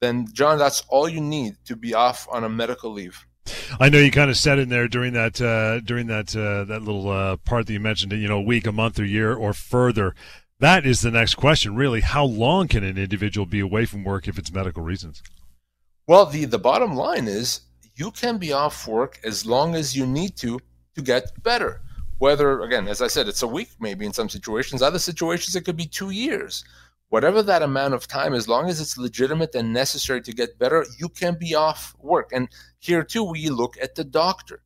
then, 0.01 0.27
John, 0.31 0.57
that's 0.57 0.83
all 0.89 1.09
you 1.09 1.21
need 1.21 1.55
to 1.65 1.75
be 1.75 1.93
off 1.93 2.27
on 2.31 2.43
a 2.43 2.49
medical 2.49 2.91
leave. 2.91 3.25
I 3.79 3.89
know 3.89 3.99
you 3.99 4.11
kind 4.11 4.29
of 4.29 4.37
said 4.37 4.59
in 4.59 4.69
there 4.69 4.87
during 4.87 5.13
that 5.13 5.41
uh, 5.41 5.79
during 5.79 6.07
that 6.07 6.35
uh, 6.35 6.65
that 6.65 6.81
little 6.81 7.09
uh, 7.09 7.37
part 7.37 7.65
that 7.65 7.73
you 7.73 7.79
mentioned, 7.79 8.11
you 8.11 8.27
know, 8.27 8.39
a 8.39 8.41
week, 8.41 8.67
a 8.67 8.71
month, 8.71 8.99
or 8.99 9.05
year, 9.05 9.33
or 9.33 9.53
further. 9.53 10.15
That 10.59 10.87
is 10.87 11.01
the 11.01 11.11
next 11.11 11.35
question, 11.35 11.75
really. 11.75 12.01
How 12.01 12.25
long 12.25 12.67
can 12.67 12.83
an 12.83 12.97
individual 12.97 13.45
be 13.45 13.59
away 13.59 13.85
from 13.85 14.03
work 14.03 14.27
if 14.27 14.39
it's 14.39 14.51
medical 14.51 14.81
reasons? 14.81 15.21
Well, 16.07 16.25
the, 16.25 16.45
the 16.45 16.57
bottom 16.57 16.95
line 16.95 17.27
is 17.27 17.61
you 17.95 18.09
can 18.09 18.39
be 18.39 18.53
off 18.53 18.87
work 18.87 19.19
as 19.23 19.45
long 19.45 19.75
as 19.75 19.95
you 19.95 20.07
need 20.07 20.35
to 20.37 20.59
to 20.95 21.01
get 21.03 21.43
better. 21.43 21.81
Whether, 22.17 22.61
again, 22.61 22.87
as 22.87 23.03
I 23.03 23.07
said, 23.07 23.27
it's 23.27 23.43
a 23.43 23.47
week 23.47 23.69
maybe 23.79 24.07
in 24.07 24.13
some 24.13 24.29
situations, 24.29 24.81
other 24.81 24.97
situations 24.97 25.55
it 25.55 25.63
could 25.63 25.77
be 25.77 25.85
two 25.85 26.09
years. 26.09 26.65
Whatever 27.09 27.43
that 27.43 27.61
amount 27.61 27.93
of 27.93 28.07
time, 28.07 28.33
as 28.33 28.47
long 28.47 28.67
as 28.67 28.81
it's 28.81 28.97
legitimate 28.97 29.53
and 29.53 29.71
necessary 29.71 30.21
to 30.21 30.33
get 30.33 30.57
better, 30.57 30.85
you 30.97 31.07
can 31.07 31.37
be 31.37 31.53
off 31.53 31.95
work. 31.99 32.31
And 32.33 32.49
here 32.79 33.03
too, 33.03 33.23
we 33.23 33.49
look 33.49 33.77
at 33.79 33.93
the 33.93 34.03
doctor. 34.03 34.63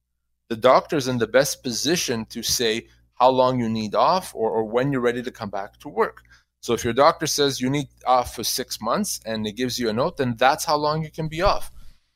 The 0.48 0.56
doctor 0.56 0.96
is 0.96 1.10
in 1.10 1.18
the 1.18 1.28
best 1.28 1.62
position 1.62 2.26
to 2.28 2.42
say, 2.42 2.88
how 3.22 3.30
long 3.30 3.60
you 3.60 3.70
need 3.70 3.94
off 3.94 4.34
or, 4.34 4.50
or 4.50 4.64
when 4.64 4.92
you're 4.92 5.08
ready 5.10 5.22
to 5.22 5.30
come 5.30 5.52
back 5.52 5.78
to 5.78 5.88
work. 5.88 6.24
So 6.60 6.74
if 6.74 6.84
your 6.84 6.94
doctor 6.94 7.28
says 7.28 7.62
you 7.62 7.70
need 7.70 7.88
off 8.08 8.36
for 8.36 8.44
six 8.44 8.82
months 8.82 9.20
and 9.28 9.46
it 9.46 9.56
gives 9.56 9.78
you 9.78 9.90
a 9.90 9.94
note, 9.94 10.18
then 10.18 10.34
that's 10.40 10.66
how 10.66 10.78
long 10.78 11.04
you 11.04 11.12
can 11.12 11.28
be 11.28 11.44
off. 11.44 11.70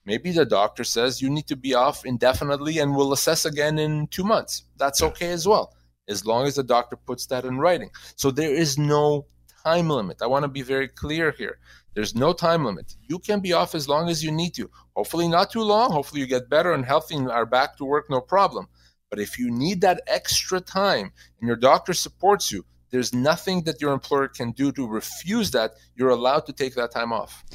Maybe 0.04 0.32
the 0.32 0.46
doctor 0.46 0.84
says 0.84 1.22
you 1.22 1.30
need 1.30 1.46
to 1.46 1.56
be 1.56 1.76
off 1.76 2.08
indefinitely 2.08 2.80
and 2.80 2.96
we'll 2.96 3.14
assess 3.14 3.46
again 3.46 3.78
in 3.78 4.08
two 4.08 4.24
months. 4.24 4.64
That's 4.78 5.04
okay 5.04 5.30
as 5.32 5.48
well, 5.48 5.76
as 6.08 6.26
long 6.26 6.48
as 6.48 6.56
the 6.56 6.64
doctor 6.64 6.96
puts 6.96 7.28
that 7.28 7.46
in 7.46 7.60
writing. 7.60 7.92
So 8.16 8.32
there 8.32 8.56
is 8.56 8.80
no 8.80 9.28
time 9.64 9.92
limit. 9.92 10.24
I 10.24 10.28
want 10.28 10.42
to 10.42 10.50
be 10.50 10.64
very 10.64 10.88
clear 10.88 11.36
here. 11.38 11.60
There's 11.94 12.16
no 12.16 12.34
time 12.34 12.66
limit. 12.66 12.96
You 13.08 13.20
can 13.20 13.42
be 13.42 13.54
off 13.54 13.76
as 13.76 13.88
long 13.88 14.10
as 14.10 14.24
you 14.24 14.32
need 14.32 14.56
to. 14.56 14.72
Hopefully, 14.96 15.28
not 15.28 15.52
too 15.52 15.62
long. 15.62 15.92
Hopefully, 15.92 16.22
you 16.22 16.28
get 16.28 16.50
better 16.50 16.74
and 16.74 16.84
healthy 16.84 17.16
and 17.16 17.30
are 17.30 17.46
back 17.46 17.78
to 17.78 17.86
work, 17.86 18.10
no 18.10 18.22
problem. 18.22 18.68
But 19.16 19.22
if 19.22 19.40
you 19.40 19.50
need 19.50 19.80
that 19.80 20.02
extra 20.08 20.60
time 20.60 21.14
and 21.40 21.48
your 21.48 21.56
doctor 21.56 21.94
supports 21.94 22.52
you, 22.52 22.66
there's 22.90 23.14
nothing 23.14 23.62
that 23.64 23.80
your 23.80 23.94
employer 23.94 24.28
can 24.28 24.52
do 24.52 24.74
to 24.74 24.86
refuse 24.86 25.52
that. 25.52 25.76
You're 25.96 26.10
allowed 26.10 26.46
to 26.48 26.52
take 26.52 26.76
that 26.76 26.92
time 26.92 27.14
off. 27.14 27.46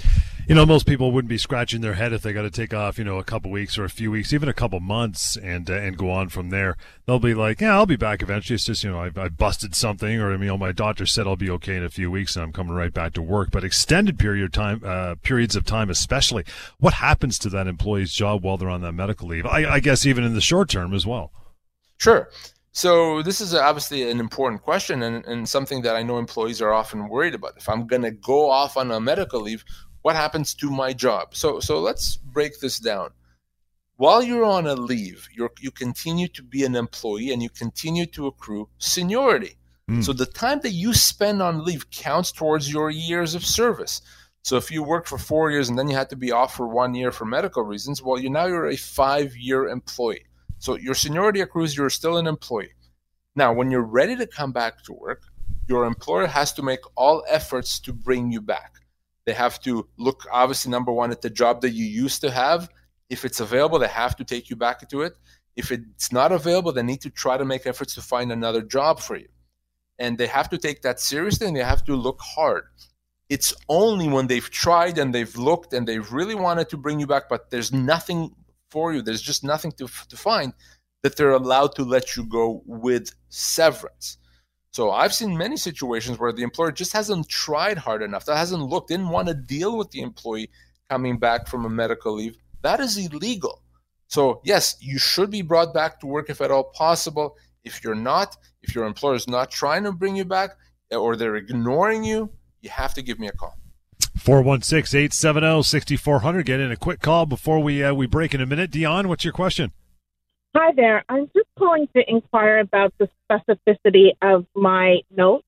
you 0.50 0.56
know, 0.56 0.66
most 0.66 0.84
people 0.84 1.12
wouldn't 1.12 1.28
be 1.28 1.38
scratching 1.38 1.80
their 1.80 1.94
head 1.94 2.12
if 2.12 2.22
they 2.22 2.32
got 2.32 2.42
to 2.42 2.50
take 2.50 2.74
off, 2.74 2.98
you 2.98 3.04
know, 3.04 3.18
a 3.18 3.24
couple 3.24 3.52
weeks 3.52 3.78
or 3.78 3.84
a 3.84 3.88
few 3.88 4.10
weeks, 4.10 4.32
even 4.32 4.48
a 4.48 4.52
couple 4.52 4.80
months, 4.80 5.36
and 5.36 5.70
uh, 5.70 5.74
and 5.74 5.96
go 5.96 6.10
on 6.10 6.28
from 6.28 6.50
there. 6.50 6.76
They'll 7.06 7.20
be 7.20 7.34
like, 7.34 7.60
yeah, 7.60 7.74
I'll 7.74 7.86
be 7.86 7.94
back 7.94 8.20
eventually. 8.20 8.56
It's 8.56 8.64
just, 8.64 8.82
you 8.82 8.90
know, 8.90 8.98
I, 8.98 9.10
I 9.16 9.28
busted 9.28 9.76
something, 9.76 10.20
or 10.20 10.32
you 10.32 10.38
know, 10.46 10.58
my 10.58 10.72
doctor 10.72 11.06
said 11.06 11.28
I'll 11.28 11.36
be 11.36 11.50
okay 11.50 11.76
in 11.76 11.84
a 11.84 11.88
few 11.88 12.10
weeks, 12.10 12.34
and 12.34 12.42
I'm 12.42 12.52
coming 12.52 12.74
right 12.74 12.92
back 12.92 13.12
to 13.12 13.22
work. 13.22 13.50
But 13.52 13.62
extended 13.62 14.18
period 14.18 14.52
time, 14.52 14.82
uh, 14.84 15.14
periods 15.22 15.54
of 15.54 15.64
time, 15.64 15.88
especially, 15.88 16.44
what 16.80 16.94
happens 16.94 17.38
to 17.40 17.48
that 17.50 17.68
employee's 17.68 18.12
job 18.12 18.42
while 18.42 18.56
they're 18.56 18.68
on 18.68 18.82
that 18.82 18.92
medical 18.92 19.28
leave? 19.28 19.46
I, 19.46 19.74
I 19.74 19.80
guess 19.80 20.04
even 20.04 20.24
in 20.24 20.34
the 20.34 20.40
short 20.40 20.68
term 20.68 20.94
as 20.94 21.06
well. 21.06 21.30
Sure. 22.00 22.30
So 22.72 23.20
this 23.22 23.42
is 23.42 23.54
obviously 23.54 24.10
an 24.10 24.20
important 24.20 24.62
question 24.62 25.02
and, 25.02 25.22
and 25.26 25.46
something 25.46 25.82
that 25.82 25.96
I 25.96 26.02
know 26.02 26.16
employees 26.16 26.62
are 26.62 26.72
often 26.72 27.08
worried 27.10 27.34
about. 27.34 27.58
If 27.58 27.68
I'm 27.68 27.86
going 27.86 28.02
to 28.02 28.10
go 28.10 28.48
off 28.48 28.78
on 28.78 28.90
a 28.90 28.98
medical 28.98 29.40
leave, 29.42 29.64
what 30.00 30.16
happens 30.16 30.54
to 30.54 30.70
my 30.70 30.94
job? 30.94 31.34
So 31.34 31.60
so 31.60 31.78
let's 31.78 32.16
break 32.16 32.58
this 32.60 32.78
down. 32.78 33.10
While 33.96 34.22
you're 34.22 34.46
on 34.46 34.66
a 34.66 34.74
leave, 34.74 35.28
you 35.36 35.50
you 35.60 35.70
continue 35.70 36.28
to 36.28 36.42
be 36.42 36.64
an 36.64 36.74
employee 36.74 37.32
and 37.32 37.42
you 37.42 37.50
continue 37.50 38.06
to 38.06 38.28
accrue 38.28 38.70
seniority. 38.78 39.58
Mm. 39.90 40.02
So 40.02 40.14
the 40.14 40.24
time 40.24 40.60
that 40.60 40.70
you 40.70 40.94
spend 40.94 41.42
on 41.42 41.66
leave 41.66 41.90
counts 41.90 42.32
towards 42.32 42.72
your 42.72 42.88
years 42.88 43.34
of 43.34 43.44
service. 43.44 44.00
So 44.42 44.56
if 44.56 44.70
you 44.70 44.82
worked 44.82 45.08
for 45.08 45.18
four 45.18 45.50
years 45.50 45.68
and 45.68 45.78
then 45.78 45.88
you 45.88 45.96
had 45.96 46.08
to 46.10 46.16
be 46.16 46.32
off 46.32 46.54
for 46.56 46.66
one 46.66 46.94
year 46.94 47.12
for 47.12 47.26
medical 47.26 47.62
reasons, 47.62 48.02
well, 48.02 48.18
you 48.18 48.30
now 48.30 48.46
you're 48.46 48.70
a 48.70 48.76
five-year 48.76 49.68
employee. 49.68 50.24
So 50.60 50.76
your 50.76 50.94
seniority 50.94 51.40
accrues, 51.40 51.76
you're 51.76 51.90
still 51.90 52.18
an 52.18 52.26
employee. 52.26 52.74
Now, 53.34 53.52
when 53.52 53.70
you're 53.70 53.82
ready 53.82 54.14
to 54.16 54.26
come 54.26 54.52
back 54.52 54.82
to 54.84 54.92
work, 54.92 55.22
your 55.66 55.86
employer 55.86 56.26
has 56.26 56.52
to 56.54 56.62
make 56.62 56.80
all 56.96 57.24
efforts 57.28 57.80
to 57.80 57.92
bring 57.94 58.30
you 58.30 58.42
back. 58.42 58.74
They 59.24 59.32
have 59.32 59.58
to 59.60 59.88
look, 59.96 60.26
obviously, 60.30 60.70
number 60.70 60.92
one, 60.92 61.10
at 61.10 61.22
the 61.22 61.30
job 61.30 61.62
that 61.62 61.70
you 61.70 61.86
used 61.86 62.20
to 62.20 62.30
have. 62.30 62.68
If 63.08 63.24
it's 63.24 63.40
available, 63.40 63.78
they 63.78 63.88
have 63.88 64.16
to 64.16 64.24
take 64.24 64.50
you 64.50 64.56
back 64.56 64.86
to 64.88 65.02
it. 65.02 65.14
If 65.56 65.72
it's 65.72 66.12
not 66.12 66.30
available, 66.30 66.72
they 66.72 66.82
need 66.82 67.00
to 67.02 67.10
try 67.10 67.38
to 67.38 67.44
make 67.44 67.66
efforts 67.66 67.94
to 67.94 68.02
find 68.02 68.30
another 68.30 68.60
job 68.60 69.00
for 69.00 69.16
you. 69.16 69.28
And 69.98 70.18
they 70.18 70.26
have 70.26 70.50
to 70.50 70.58
take 70.58 70.82
that 70.82 71.00
seriously 71.00 71.46
and 71.46 71.56
they 71.56 71.64
have 71.64 71.84
to 71.84 71.96
look 71.96 72.20
hard. 72.20 72.64
It's 73.30 73.54
only 73.68 74.08
when 74.08 74.26
they've 74.26 74.50
tried 74.50 74.98
and 74.98 75.14
they've 75.14 75.36
looked 75.36 75.72
and 75.72 75.86
they've 75.86 76.12
really 76.12 76.34
wanted 76.34 76.68
to 76.70 76.76
bring 76.76 77.00
you 77.00 77.06
back, 77.06 77.28
but 77.30 77.50
there's 77.50 77.72
nothing 77.72 78.34
for 78.70 78.92
you, 78.92 79.02
there's 79.02 79.22
just 79.22 79.44
nothing 79.44 79.72
to, 79.72 79.88
to 80.08 80.16
find, 80.16 80.52
that 81.02 81.16
they're 81.16 81.32
allowed 81.32 81.74
to 81.76 81.84
let 81.84 82.16
you 82.16 82.24
go 82.24 82.62
with 82.66 83.14
severance. 83.28 84.18
So 84.72 84.90
I've 84.90 85.14
seen 85.14 85.36
many 85.36 85.56
situations 85.56 86.18
where 86.18 86.32
the 86.32 86.42
employer 86.42 86.70
just 86.70 86.92
hasn't 86.92 87.28
tried 87.28 87.78
hard 87.78 88.02
enough, 88.02 88.26
that 88.26 88.36
hasn't 88.36 88.62
looked, 88.62 88.88
didn't 88.88 89.08
want 89.08 89.28
to 89.28 89.34
deal 89.34 89.76
with 89.76 89.90
the 89.90 90.00
employee 90.00 90.50
coming 90.88 91.18
back 91.18 91.48
from 91.48 91.64
a 91.64 91.70
medical 91.70 92.14
leave. 92.14 92.36
That 92.62 92.80
is 92.80 92.96
illegal. 92.96 93.62
So 94.06 94.40
yes, 94.44 94.76
you 94.80 94.98
should 94.98 95.30
be 95.30 95.42
brought 95.42 95.74
back 95.74 96.00
to 96.00 96.06
work 96.06 96.30
if 96.30 96.40
at 96.40 96.50
all 96.50 96.64
possible. 96.64 97.36
If 97.64 97.82
you're 97.82 97.94
not, 97.94 98.36
if 98.62 98.74
your 98.74 98.84
employer 98.86 99.14
is 99.14 99.28
not 99.28 99.50
trying 99.50 99.84
to 99.84 99.92
bring 99.92 100.16
you 100.16 100.24
back 100.24 100.50
eh, 100.90 100.96
or 100.96 101.16
they're 101.16 101.36
ignoring 101.36 102.04
you, 102.04 102.30
you 102.60 102.70
have 102.70 102.94
to 102.94 103.02
give 103.02 103.18
me 103.18 103.28
a 103.28 103.32
call. 103.32 103.54
416-870-6400. 104.20 106.44
Get 106.44 106.60
in 106.60 106.70
a 106.70 106.76
quick 106.76 107.00
call 107.00 107.26
before 107.26 107.58
we 107.60 107.82
uh, 107.82 107.92
we 107.94 108.06
break 108.06 108.32
in 108.34 108.40
a 108.40 108.46
minute. 108.46 108.70
Dion, 108.70 109.08
what's 109.08 109.24
your 109.24 109.32
question? 109.32 109.72
Hi 110.54 110.70
there. 110.74 111.04
I'm 111.08 111.26
just 111.34 111.48
calling 111.58 111.88
to 111.94 112.08
inquire 112.08 112.58
about 112.58 112.94
the 112.98 113.08
specificity 113.30 114.10
of 114.20 114.46
my 114.54 115.00
note. 115.14 115.44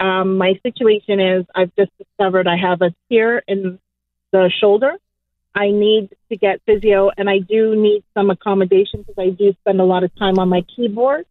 Um, 0.00 0.38
my 0.38 0.58
situation 0.62 1.20
is 1.20 1.46
I've 1.54 1.70
just 1.76 1.92
discovered 1.98 2.48
I 2.48 2.56
have 2.56 2.82
a 2.82 2.92
tear 3.08 3.42
in 3.46 3.78
the 4.32 4.50
shoulder. 4.60 4.94
I 5.54 5.70
need 5.70 6.08
to 6.30 6.36
get 6.36 6.60
physio, 6.66 7.10
and 7.16 7.30
I 7.30 7.38
do 7.38 7.76
need 7.76 8.02
some 8.12 8.30
accommodation 8.30 9.02
because 9.02 9.14
I 9.18 9.30
do 9.30 9.54
spend 9.60 9.80
a 9.80 9.84
lot 9.84 10.02
of 10.02 10.12
time 10.16 10.40
on 10.40 10.48
my 10.48 10.62
keyboard. 10.74 11.26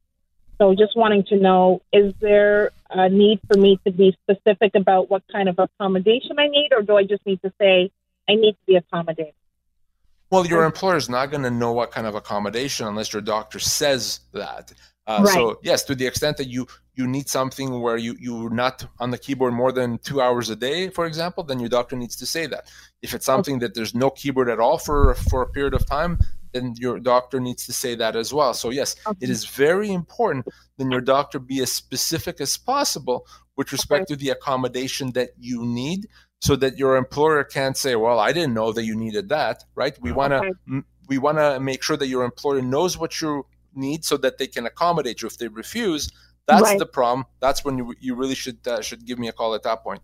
So 0.57 0.73
just 0.73 0.95
wanting 0.95 1.25
to 1.25 1.35
know, 1.35 1.81
is 1.91 2.13
there 2.21 2.71
a 2.93 3.09
need 3.09 3.39
for 3.51 3.59
me 3.59 3.79
to 3.85 3.91
be 3.91 4.17
specific 4.23 4.71
about 4.75 5.09
what 5.09 5.23
kind 5.31 5.49
of 5.49 5.59
accommodation 5.59 6.37
I 6.39 6.47
need, 6.47 6.69
or 6.71 6.81
do 6.81 6.95
I 6.97 7.03
just 7.03 7.25
need 7.25 7.41
to 7.41 7.51
say 7.59 7.91
I 8.29 8.35
need 8.35 8.53
to 8.53 8.65
be 8.67 8.75
accommodated? 8.75 9.33
Well, 10.29 10.45
your 10.47 10.63
employer 10.63 10.95
is 10.95 11.09
not 11.09 11.29
going 11.29 11.43
to 11.43 11.51
know 11.51 11.73
what 11.73 11.91
kind 11.91 12.07
of 12.07 12.15
accommodation 12.15 12.87
unless 12.87 13.13
your 13.13 13.21
doctor 13.21 13.59
says 13.59 14.21
that. 14.33 14.73
Uh, 15.05 15.21
right. 15.25 15.33
So 15.33 15.59
yes, 15.61 15.83
to 15.83 15.95
the 15.95 16.07
extent 16.07 16.37
that 16.37 16.47
you 16.47 16.65
you 16.95 17.07
need 17.07 17.27
something 17.27 17.81
where 17.81 17.97
you 17.97 18.15
you're 18.19 18.49
not 18.49 18.85
on 18.99 19.11
the 19.11 19.17
keyboard 19.17 19.53
more 19.53 19.71
than 19.71 19.97
two 19.99 20.21
hours 20.21 20.49
a 20.49 20.55
day, 20.55 20.89
for 20.89 21.05
example, 21.05 21.43
then 21.43 21.59
your 21.59 21.69
doctor 21.69 21.95
needs 21.95 22.15
to 22.15 22.25
say 22.25 22.47
that. 22.47 22.71
If 23.01 23.13
it's 23.13 23.25
something 23.25 23.59
that 23.59 23.73
there's 23.73 23.93
no 23.93 24.09
keyboard 24.09 24.49
at 24.49 24.59
all 24.59 24.77
for 24.77 25.13
for 25.29 25.41
a 25.41 25.47
period 25.47 25.73
of 25.73 25.85
time, 25.85 26.17
then 26.53 26.73
your 26.77 26.99
doctor 26.99 27.39
needs 27.39 27.65
to 27.65 27.73
say 27.73 27.95
that 27.95 28.15
as 28.15 28.33
well. 28.33 28.53
So 28.53 28.69
yes, 28.69 28.95
okay. 29.05 29.17
it 29.21 29.29
is 29.29 29.45
very 29.45 29.91
important 29.91 30.47
that 30.77 30.89
your 30.89 31.01
doctor 31.01 31.39
be 31.39 31.61
as 31.61 31.71
specific 31.71 32.41
as 32.41 32.57
possible 32.57 33.25
with 33.55 33.71
respect 33.71 34.03
okay. 34.03 34.13
to 34.13 34.19
the 34.19 34.29
accommodation 34.29 35.11
that 35.11 35.29
you 35.39 35.63
need, 35.65 36.07
so 36.41 36.55
that 36.55 36.77
your 36.77 36.97
employer 36.97 37.43
can't 37.43 37.77
say, 37.77 37.95
"Well, 37.95 38.19
I 38.19 38.33
didn't 38.33 38.53
know 38.53 38.71
that 38.73 38.83
you 38.83 38.95
needed 38.95 39.29
that." 39.29 39.63
Right? 39.75 39.97
We 40.01 40.11
want 40.11 40.31
to 40.31 40.37
okay. 40.37 40.85
we 41.07 41.17
want 41.17 41.37
to 41.37 41.59
make 41.59 41.83
sure 41.83 41.97
that 41.97 42.07
your 42.07 42.23
employer 42.23 42.61
knows 42.61 42.97
what 42.97 43.21
you 43.21 43.45
need, 43.75 44.05
so 44.05 44.17
that 44.17 44.37
they 44.37 44.47
can 44.47 44.65
accommodate 44.65 45.21
you. 45.21 45.27
If 45.27 45.37
they 45.37 45.47
refuse, 45.47 46.11
that's 46.47 46.61
right. 46.61 46.79
the 46.79 46.85
problem. 46.85 47.25
That's 47.39 47.63
when 47.63 47.77
you 47.77 47.93
you 47.99 48.15
really 48.15 48.35
should 48.35 48.67
uh, 48.67 48.81
should 48.81 49.05
give 49.05 49.19
me 49.19 49.27
a 49.27 49.33
call 49.33 49.53
at 49.55 49.63
that 49.63 49.83
point. 49.83 50.01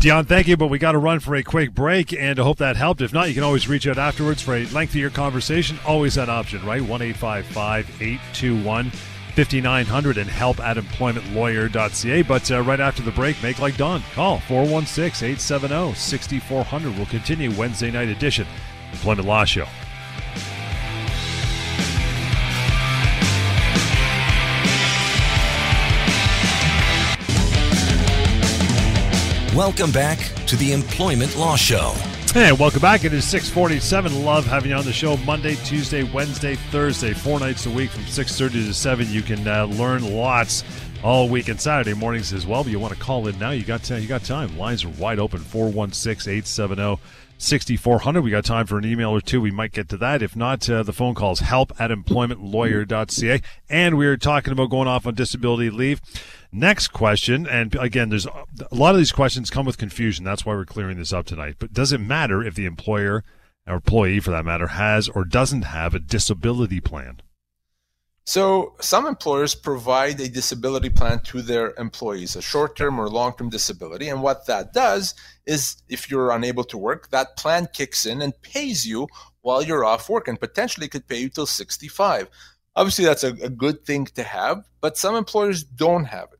Dion, 0.00 0.26
thank 0.26 0.46
you, 0.46 0.56
but 0.56 0.68
we 0.68 0.78
got 0.78 0.92
to 0.92 0.98
run 0.98 1.18
for 1.18 1.34
a 1.34 1.42
quick 1.42 1.74
break, 1.74 2.12
and 2.12 2.38
I 2.38 2.42
hope 2.42 2.58
that 2.58 2.76
helped. 2.76 3.00
If 3.00 3.12
not, 3.12 3.28
you 3.28 3.34
can 3.34 3.42
always 3.42 3.68
reach 3.68 3.86
out 3.86 3.98
afterwards 3.98 4.40
for 4.42 4.54
a 4.54 4.64
lengthier 4.66 5.10
conversation. 5.10 5.78
Always 5.86 6.14
that 6.14 6.28
option, 6.28 6.64
right? 6.64 6.80
1 6.80 7.02
821 7.02 8.92
5900 9.38 10.18
and 10.18 10.28
help 10.28 10.58
at 10.58 10.76
employmentlawyer.ca. 10.76 12.22
But 12.22 12.50
uh, 12.50 12.60
right 12.62 12.80
after 12.80 13.02
the 13.02 13.12
break, 13.12 13.40
make 13.40 13.60
like 13.60 13.76
Don. 13.76 14.02
Call 14.12 14.40
416 14.40 15.28
870 15.28 15.94
6400. 15.94 16.96
We'll 16.96 17.06
continue 17.06 17.52
Wednesday 17.52 17.92
night 17.92 18.08
edition, 18.08 18.48
Employment 18.90 19.28
Law 19.28 19.44
Show. 19.44 19.66
Welcome 29.54 29.92
back 29.92 30.18
to 30.46 30.56
the 30.56 30.72
Employment 30.72 31.36
Law 31.36 31.54
Show. 31.54 31.94
Hey, 32.30 32.52
welcome 32.52 32.80
back. 32.80 33.04
It 33.04 33.14
is 33.14 33.26
647. 33.26 34.24
Love 34.24 34.44
having 34.44 34.70
you 34.70 34.76
on 34.76 34.84
the 34.84 34.92
show 34.92 35.16
Monday, 35.18 35.54
Tuesday, 35.64 36.02
Wednesday, 36.02 36.56
Thursday, 36.56 37.14
four 37.14 37.40
nights 37.40 37.64
a 37.64 37.70
week 37.70 37.90
from 37.90 38.04
6.30 38.04 38.52
to 38.52 38.74
7. 38.74 39.08
You 39.08 39.22
can 39.22 39.48
uh, 39.48 39.64
learn 39.64 40.14
lots 40.14 40.62
all 41.02 41.28
week 41.28 41.48
and 41.48 41.58
Saturday 41.58 41.94
mornings 41.94 42.34
as 42.34 42.46
well. 42.46 42.62
But 42.62 42.70
you 42.70 42.78
want 42.78 42.92
to 42.92 43.00
call 43.00 43.26
in 43.28 43.38
now, 43.38 43.50
you 43.50 43.64
got, 43.64 43.88
you 43.88 44.06
got 44.06 44.24
time. 44.24 44.58
Lines 44.58 44.84
are 44.84 44.90
wide 44.90 45.18
open, 45.18 45.40
416-870- 45.40 46.98
6400. 47.38 48.20
We 48.20 48.30
got 48.30 48.44
time 48.44 48.66
for 48.66 48.78
an 48.78 48.84
email 48.84 49.10
or 49.10 49.20
two. 49.20 49.40
We 49.40 49.52
might 49.52 49.72
get 49.72 49.88
to 49.90 49.96
that. 49.98 50.22
If 50.22 50.34
not, 50.34 50.68
uh, 50.68 50.82
the 50.82 50.92
phone 50.92 51.14
calls 51.14 51.40
help 51.40 51.72
at 51.80 51.90
employmentlawyer.ca. 51.90 53.40
And 53.68 53.96
we 53.96 54.06
are 54.06 54.16
talking 54.16 54.52
about 54.52 54.70
going 54.70 54.88
off 54.88 55.06
on 55.06 55.14
disability 55.14 55.70
leave. 55.70 56.00
Next 56.50 56.88
question, 56.88 57.46
and 57.46 57.74
again, 57.74 58.08
there's 58.08 58.26
a 58.26 58.74
lot 58.74 58.94
of 58.94 58.98
these 58.98 59.12
questions 59.12 59.50
come 59.50 59.66
with 59.66 59.76
confusion. 59.76 60.24
That's 60.24 60.46
why 60.46 60.54
we're 60.54 60.64
clearing 60.64 60.96
this 60.96 61.12
up 61.12 61.26
tonight. 61.26 61.56
But 61.58 61.74
does 61.74 61.92
it 61.92 61.98
matter 61.98 62.42
if 62.42 62.54
the 62.54 62.64
employer 62.64 63.22
or 63.66 63.74
employee, 63.74 64.20
for 64.20 64.30
that 64.30 64.46
matter, 64.46 64.68
has 64.68 65.08
or 65.08 65.24
doesn't 65.24 65.62
have 65.62 65.94
a 65.94 65.98
disability 65.98 66.80
plan? 66.80 67.20
So, 68.24 68.76
some 68.80 69.06
employers 69.06 69.54
provide 69.54 70.20
a 70.20 70.28
disability 70.28 70.90
plan 70.90 71.20
to 71.24 71.40
their 71.40 71.72
employees, 71.78 72.36
a 72.36 72.42
short 72.42 72.76
term 72.76 72.98
or 72.98 73.08
long 73.08 73.34
term 73.36 73.48
disability. 73.48 74.08
And 74.08 74.22
what 74.22 74.46
that 74.46 74.72
does 74.72 75.14
is, 75.46 75.82
if 75.88 76.10
you're 76.10 76.30
unable 76.30 76.64
to 76.64 76.76
work, 76.76 77.10
that 77.10 77.36
plan 77.36 77.68
kicks 77.72 78.04
in 78.04 78.20
and 78.20 78.40
pays 78.42 78.86
you 78.86 79.06
while 79.40 79.62
you're 79.62 79.84
off 79.84 80.10
work 80.10 80.28
and 80.28 80.38
potentially 80.38 80.88
could 80.88 81.08
pay 81.08 81.18
you 81.20 81.30
till 81.30 81.46
65. 81.46 82.28
Obviously, 82.76 83.06
that's 83.06 83.24
a, 83.24 83.32
a 83.42 83.48
good 83.48 83.84
thing 83.84 84.04
to 84.04 84.22
have, 84.22 84.62
but 84.82 84.98
some 84.98 85.14
employers 85.14 85.64
don't 85.64 86.04
have 86.04 86.28
it. 86.32 86.37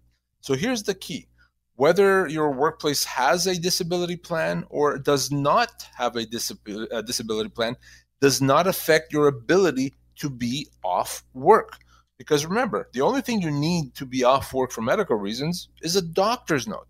So 0.48 0.54
here's 0.54 0.84
the 0.84 0.94
key 0.94 1.28
whether 1.76 2.26
your 2.26 2.50
workplace 2.50 3.04
has 3.04 3.46
a 3.46 3.60
disability 3.60 4.16
plan 4.16 4.64
or 4.70 4.96
does 4.96 5.30
not 5.30 5.86
have 5.94 6.16
a, 6.16 6.24
disab- 6.24 6.88
a 6.90 7.02
disability 7.02 7.50
plan 7.50 7.76
does 8.22 8.40
not 8.40 8.66
affect 8.66 9.12
your 9.12 9.28
ability 9.28 9.92
to 10.16 10.30
be 10.30 10.66
off 10.82 11.22
work. 11.34 11.74
Because 12.16 12.46
remember, 12.46 12.88
the 12.94 13.02
only 13.02 13.20
thing 13.20 13.42
you 13.42 13.50
need 13.50 13.94
to 13.96 14.06
be 14.06 14.24
off 14.24 14.54
work 14.54 14.72
for 14.72 14.80
medical 14.80 15.16
reasons 15.16 15.68
is 15.82 15.96
a 15.96 16.02
doctor's 16.02 16.66
note. 16.66 16.88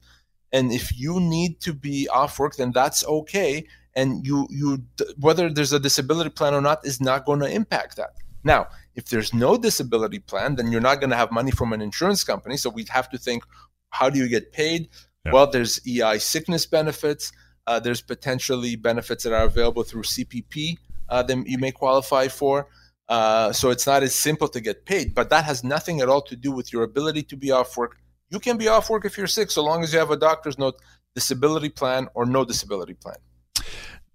And 0.52 0.70
if 0.70 0.96
you 0.96 1.18
need 1.18 1.58
to 1.62 1.72
be 1.72 2.08
off 2.10 2.38
work, 2.38 2.54
then 2.54 2.70
that's 2.72 3.04
okay. 3.04 3.66
And 3.96 4.24
you, 4.24 4.46
you, 4.50 4.84
whether 5.18 5.50
there's 5.50 5.72
a 5.72 5.80
disability 5.80 6.30
plan 6.30 6.54
or 6.54 6.60
not, 6.60 6.86
is 6.86 7.00
not 7.00 7.26
going 7.26 7.40
to 7.40 7.50
impact 7.50 7.96
that. 7.96 8.10
Now, 8.44 8.68
if 8.98 9.04
there's 9.10 9.32
no 9.32 9.56
disability 9.56 10.18
plan, 10.18 10.56
then 10.56 10.72
you're 10.72 10.80
not 10.80 10.98
going 10.98 11.10
to 11.10 11.16
have 11.16 11.30
money 11.30 11.52
from 11.52 11.72
an 11.72 11.80
insurance 11.80 12.24
company. 12.24 12.56
So 12.56 12.68
we'd 12.68 12.88
have 12.88 13.08
to 13.10 13.16
think, 13.16 13.44
how 13.90 14.10
do 14.10 14.18
you 14.18 14.28
get 14.28 14.52
paid? 14.52 14.88
Yeah. 15.24 15.32
Well, 15.34 15.46
there's 15.48 15.80
EI 15.86 16.18
sickness 16.18 16.66
benefits. 16.66 17.30
Uh, 17.68 17.78
there's 17.78 18.00
potentially 18.00 18.74
benefits 18.74 19.22
that 19.22 19.32
are 19.32 19.44
available 19.44 19.84
through 19.84 20.02
CPP 20.02 20.78
uh, 21.08 21.22
that 21.22 21.46
you 21.46 21.58
may 21.58 21.70
qualify 21.70 22.26
for. 22.26 22.66
Uh, 23.08 23.52
so 23.52 23.70
it's 23.70 23.86
not 23.86 24.02
as 24.02 24.16
simple 24.16 24.48
to 24.48 24.60
get 24.60 24.84
paid, 24.84 25.14
but 25.14 25.30
that 25.30 25.44
has 25.44 25.62
nothing 25.62 26.00
at 26.00 26.08
all 26.08 26.22
to 26.22 26.34
do 26.34 26.50
with 26.50 26.72
your 26.72 26.82
ability 26.82 27.22
to 27.22 27.36
be 27.36 27.52
off 27.52 27.76
work. 27.76 27.98
You 28.30 28.40
can 28.40 28.56
be 28.58 28.66
off 28.66 28.90
work 28.90 29.04
if 29.04 29.16
you're 29.16 29.28
sick, 29.28 29.52
so 29.52 29.62
long 29.62 29.84
as 29.84 29.92
you 29.92 30.00
have 30.00 30.10
a 30.10 30.16
doctor's 30.16 30.58
note, 30.58 30.74
disability 31.14 31.68
plan, 31.68 32.08
or 32.14 32.26
no 32.26 32.44
disability 32.44 32.94
plan. 32.94 33.16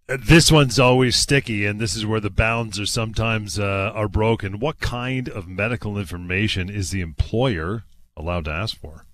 This 0.08 0.52
one's 0.52 0.80
always 0.80 1.16
sticky, 1.16 1.66
and 1.66 1.80
this 1.80 1.96
is 1.96 2.06
where 2.06 2.20
the 2.20 2.30
bounds 2.30 2.78
are 2.78 2.86
sometimes 2.86 3.58
uh, 3.58 3.92
are 3.96 4.10
broken. 4.10 4.60
What 4.60 4.82
kind 4.82 5.30
of 5.30 5.48
medical 5.48 5.98
information 5.98 6.70
is 6.70 6.92
the 6.92 7.00
employer 7.00 7.84
allowed 8.18 8.46
to 8.46 8.52
ask 8.52 8.76
for? 8.76 9.06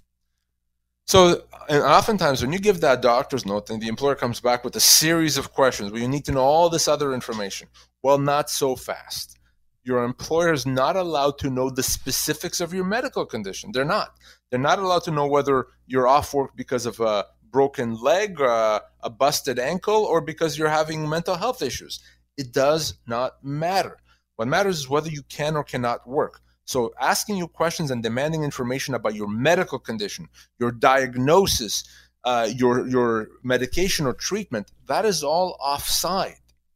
So, 1.06 1.44
and 1.68 1.84
oftentimes 1.84 2.42
when 2.42 2.54
you 2.54 2.60
give 2.60 2.82
that 2.82 3.04
doctor's 3.04 3.46
note, 3.46 3.68
then 3.68 3.80
the 3.80 3.88
employer 3.88 4.16
comes 4.16 4.40
back 4.40 4.64
with 4.64 4.76
a 4.76 4.80
series 4.80 5.38
of 5.38 5.54
questions 5.54 5.92
where 5.92 6.02
you 6.02 6.08
need 6.08 6.26
to 6.26 6.32
know 6.32 6.42
all 6.42 6.70
this 6.70 6.88
other 6.88 7.14
information. 7.14 7.68
Well, 8.02 8.18
not 8.18 8.50
so 8.50 8.76
fast. 8.76 9.38
Your 9.84 10.04
employer 10.04 10.54
is 10.54 10.66
not 10.66 10.96
allowed 10.96 11.38
to 11.40 11.50
know 11.50 11.70
the 11.70 11.84
specifics 11.84 12.62
of 12.62 12.74
your 12.74 12.84
medical 12.84 13.26
condition. 13.26 13.72
They're 13.74 13.86
not. 13.86 14.16
They're 14.50 14.60
not 14.60 14.80
allowed 14.80 15.04
to 15.04 15.12
know 15.12 15.28
whether 15.28 15.68
you're 15.86 16.08
off 16.08 16.34
work 16.34 16.56
because 16.56 16.86
of 16.86 17.00
a 17.00 17.26
broken 17.52 17.96
leg, 17.96 18.40
uh, 18.42 18.80
a 19.02 19.10
busted 19.10 19.60
ankle, 19.60 20.04
or 20.06 20.22
because 20.22 20.58
you're 20.58 20.70
having 20.70 21.08
mental 21.08 21.36
health 21.36 21.62
issues. 21.62 22.00
It 22.38 22.54
does 22.54 22.96
not 23.08 23.44
matter. 23.44 23.98
What 24.36 24.48
matters 24.48 24.80
is 24.80 24.90
whether 24.90 25.10
you 25.10 25.24
can 25.24 25.56
or 25.56 25.64
cannot 25.64 26.08
work. 26.08 26.42
So, 26.66 26.94
asking 27.02 27.38
you 27.38 27.48
questions 27.48 27.92
and 27.92 28.04
demanding 28.04 28.44
information 28.44 28.94
about 28.94 29.16
your 29.16 29.28
medical 29.28 29.80
condition, 29.80 30.28
your 30.60 30.72
diagnosis, 30.72 31.84
uh, 32.24 32.48
your 32.56 32.88
your 32.88 33.28
medication 33.44 34.06
or 34.06 34.14
treatment, 34.14 34.72
that 34.88 35.04
is 35.04 35.24
all 35.24 35.58
offside. 35.60 36.36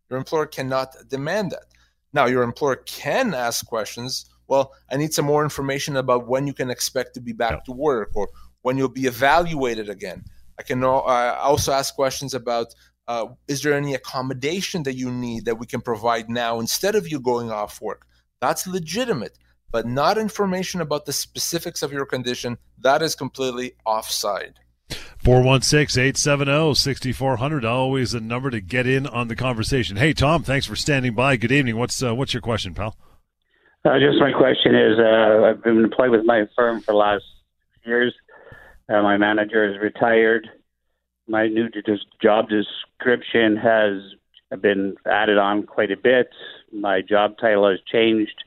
Your 0.09 0.17
employer 0.17 0.47
cannot 0.47 0.95
demand 1.09 1.51
that. 1.51 1.65
Now, 2.11 2.25
your 2.25 2.43
employer 2.43 2.77
can 2.77 3.33
ask 3.33 3.65
questions. 3.65 4.25
Well, 4.47 4.73
I 4.91 4.97
need 4.97 5.13
some 5.13 5.25
more 5.25 5.43
information 5.43 5.95
about 5.95 6.27
when 6.27 6.47
you 6.47 6.53
can 6.53 6.69
expect 6.69 7.13
to 7.13 7.21
be 7.21 7.33
back 7.33 7.63
to 7.65 7.71
work 7.71 8.11
or 8.13 8.29
when 8.61 8.77
you'll 8.77 8.89
be 8.89 9.05
evaluated 9.05 9.89
again. 9.89 10.23
I 10.59 10.63
can 10.63 10.83
uh, 10.83 10.87
also 10.87 11.71
ask 11.71 11.95
questions 11.95 12.33
about 12.33 12.67
uh, 13.07 13.27
is 13.47 13.63
there 13.63 13.73
any 13.73 13.93
accommodation 13.93 14.83
that 14.83 14.95
you 14.95 15.11
need 15.11 15.45
that 15.45 15.59
we 15.59 15.65
can 15.65 15.81
provide 15.81 16.29
now 16.29 16.59
instead 16.59 16.95
of 16.95 17.07
you 17.07 17.19
going 17.19 17.51
off 17.51 17.81
work? 17.81 18.05
That's 18.39 18.65
legitimate 18.65 19.37
but 19.73 19.85
not 19.87 20.17
information 20.19 20.79
about 20.79 21.05
the 21.05 21.11
specifics 21.11 21.81
of 21.81 21.91
your 21.91 22.05
condition, 22.05 22.57
that 22.79 23.01
is 23.01 23.15
completely 23.15 23.73
offside. 23.85 24.59
416-870-6400 25.23 27.65
always 27.65 28.13
a 28.13 28.19
number 28.19 28.51
to 28.51 28.61
get 28.61 28.85
in 28.85 29.07
on 29.07 29.29
the 29.29 29.35
conversation. 29.35 29.97
Hey 29.97 30.13
tom 30.13 30.43
thanks 30.43 30.67
for 30.67 30.75
standing 30.75 31.15
by. 31.15 31.37
Good 31.37 31.51
evening. 31.51 31.77
What's 31.77 32.03
uh, 32.03 32.13
what's 32.13 32.33
your 32.33 32.41
question 32.41 32.75
pal? 32.75 32.95
Uh, 33.83 33.97
just 33.99 34.19
my 34.19 34.31
question 34.31 34.75
is 34.75 34.99
uh, 34.99 35.45
i've 35.45 35.63
been 35.63 35.83
employed 35.83 36.11
with 36.11 36.23
my 36.25 36.47
firm 36.55 36.81
for 36.81 36.91
the 36.91 36.97
last 36.97 37.23
years 37.85 38.13
uh, 38.89 39.01
my 39.01 39.17
manager 39.17 39.73
is 39.73 39.81
retired 39.81 40.47
my 41.27 41.47
new 41.47 41.69
job 42.21 42.47
description 42.49 43.55
has 43.55 44.01
been 44.61 44.95
added 45.05 45.37
on 45.37 45.63
quite 45.63 45.91
a 45.91 45.97
bit 45.97 46.29
my 46.71 47.01
job 47.01 47.37
title 47.39 47.69
has 47.69 47.79
changed 47.91 48.43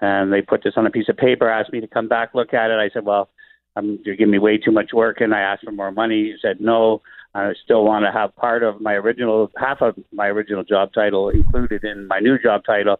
and 0.00 0.32
they 0.32 0.42
put 0.42 0.62
this 0.64 0.74
on 0.76 0.86
a 0.86 0.90
piece 0.90 1.08
of 1.08 1.16
paper, 1.16 1.48
asked 1.48 1.72
me 1.72 1.80
to 1.80 1.86
come 1.86 2.08
back, 2.08 2.34
look 2.34 2.54
at 2.54 2.70
it. 2.70 2.78
I 2.78 2.90
said, 2.92 3.04
well, 3.04 3.28
um, 3.76 3.98
you're 4.04 4.16
giving 4.16 4.32
me 4.32 4.38
way 4.38 4.58
too 4.58 4.72
much 4.72 4.92
work. 4.92 5.20
And 5.20 5.34
I 5.34 5.40
asked 5.40 5.64
for 5.64 5.72
more 5.72 5.92
money. 5.92 6.24
He 6.24 6.36
said, 6.40 6.60
no, 6.60 7.02
I 7.34 7.52
still 7.62 7.84
want 7.84 8.04
to 8.04 8.12
have 8.12 8.34
part 8.34 8.62
of 8.62 8.80
my 8.80 8.94
original, 8.94 9.50
half 9.56 9.82
of 9.82 9.96
my 10.12 10.26
original 10.26 10.64
job 10.64 10.92
title 10.92 11.28
included 11.28 11.84
in 11.84 12.08
my 12.08 12.18
new 12.18 12.38
job 12.38 12.62
title. 12.64 12.96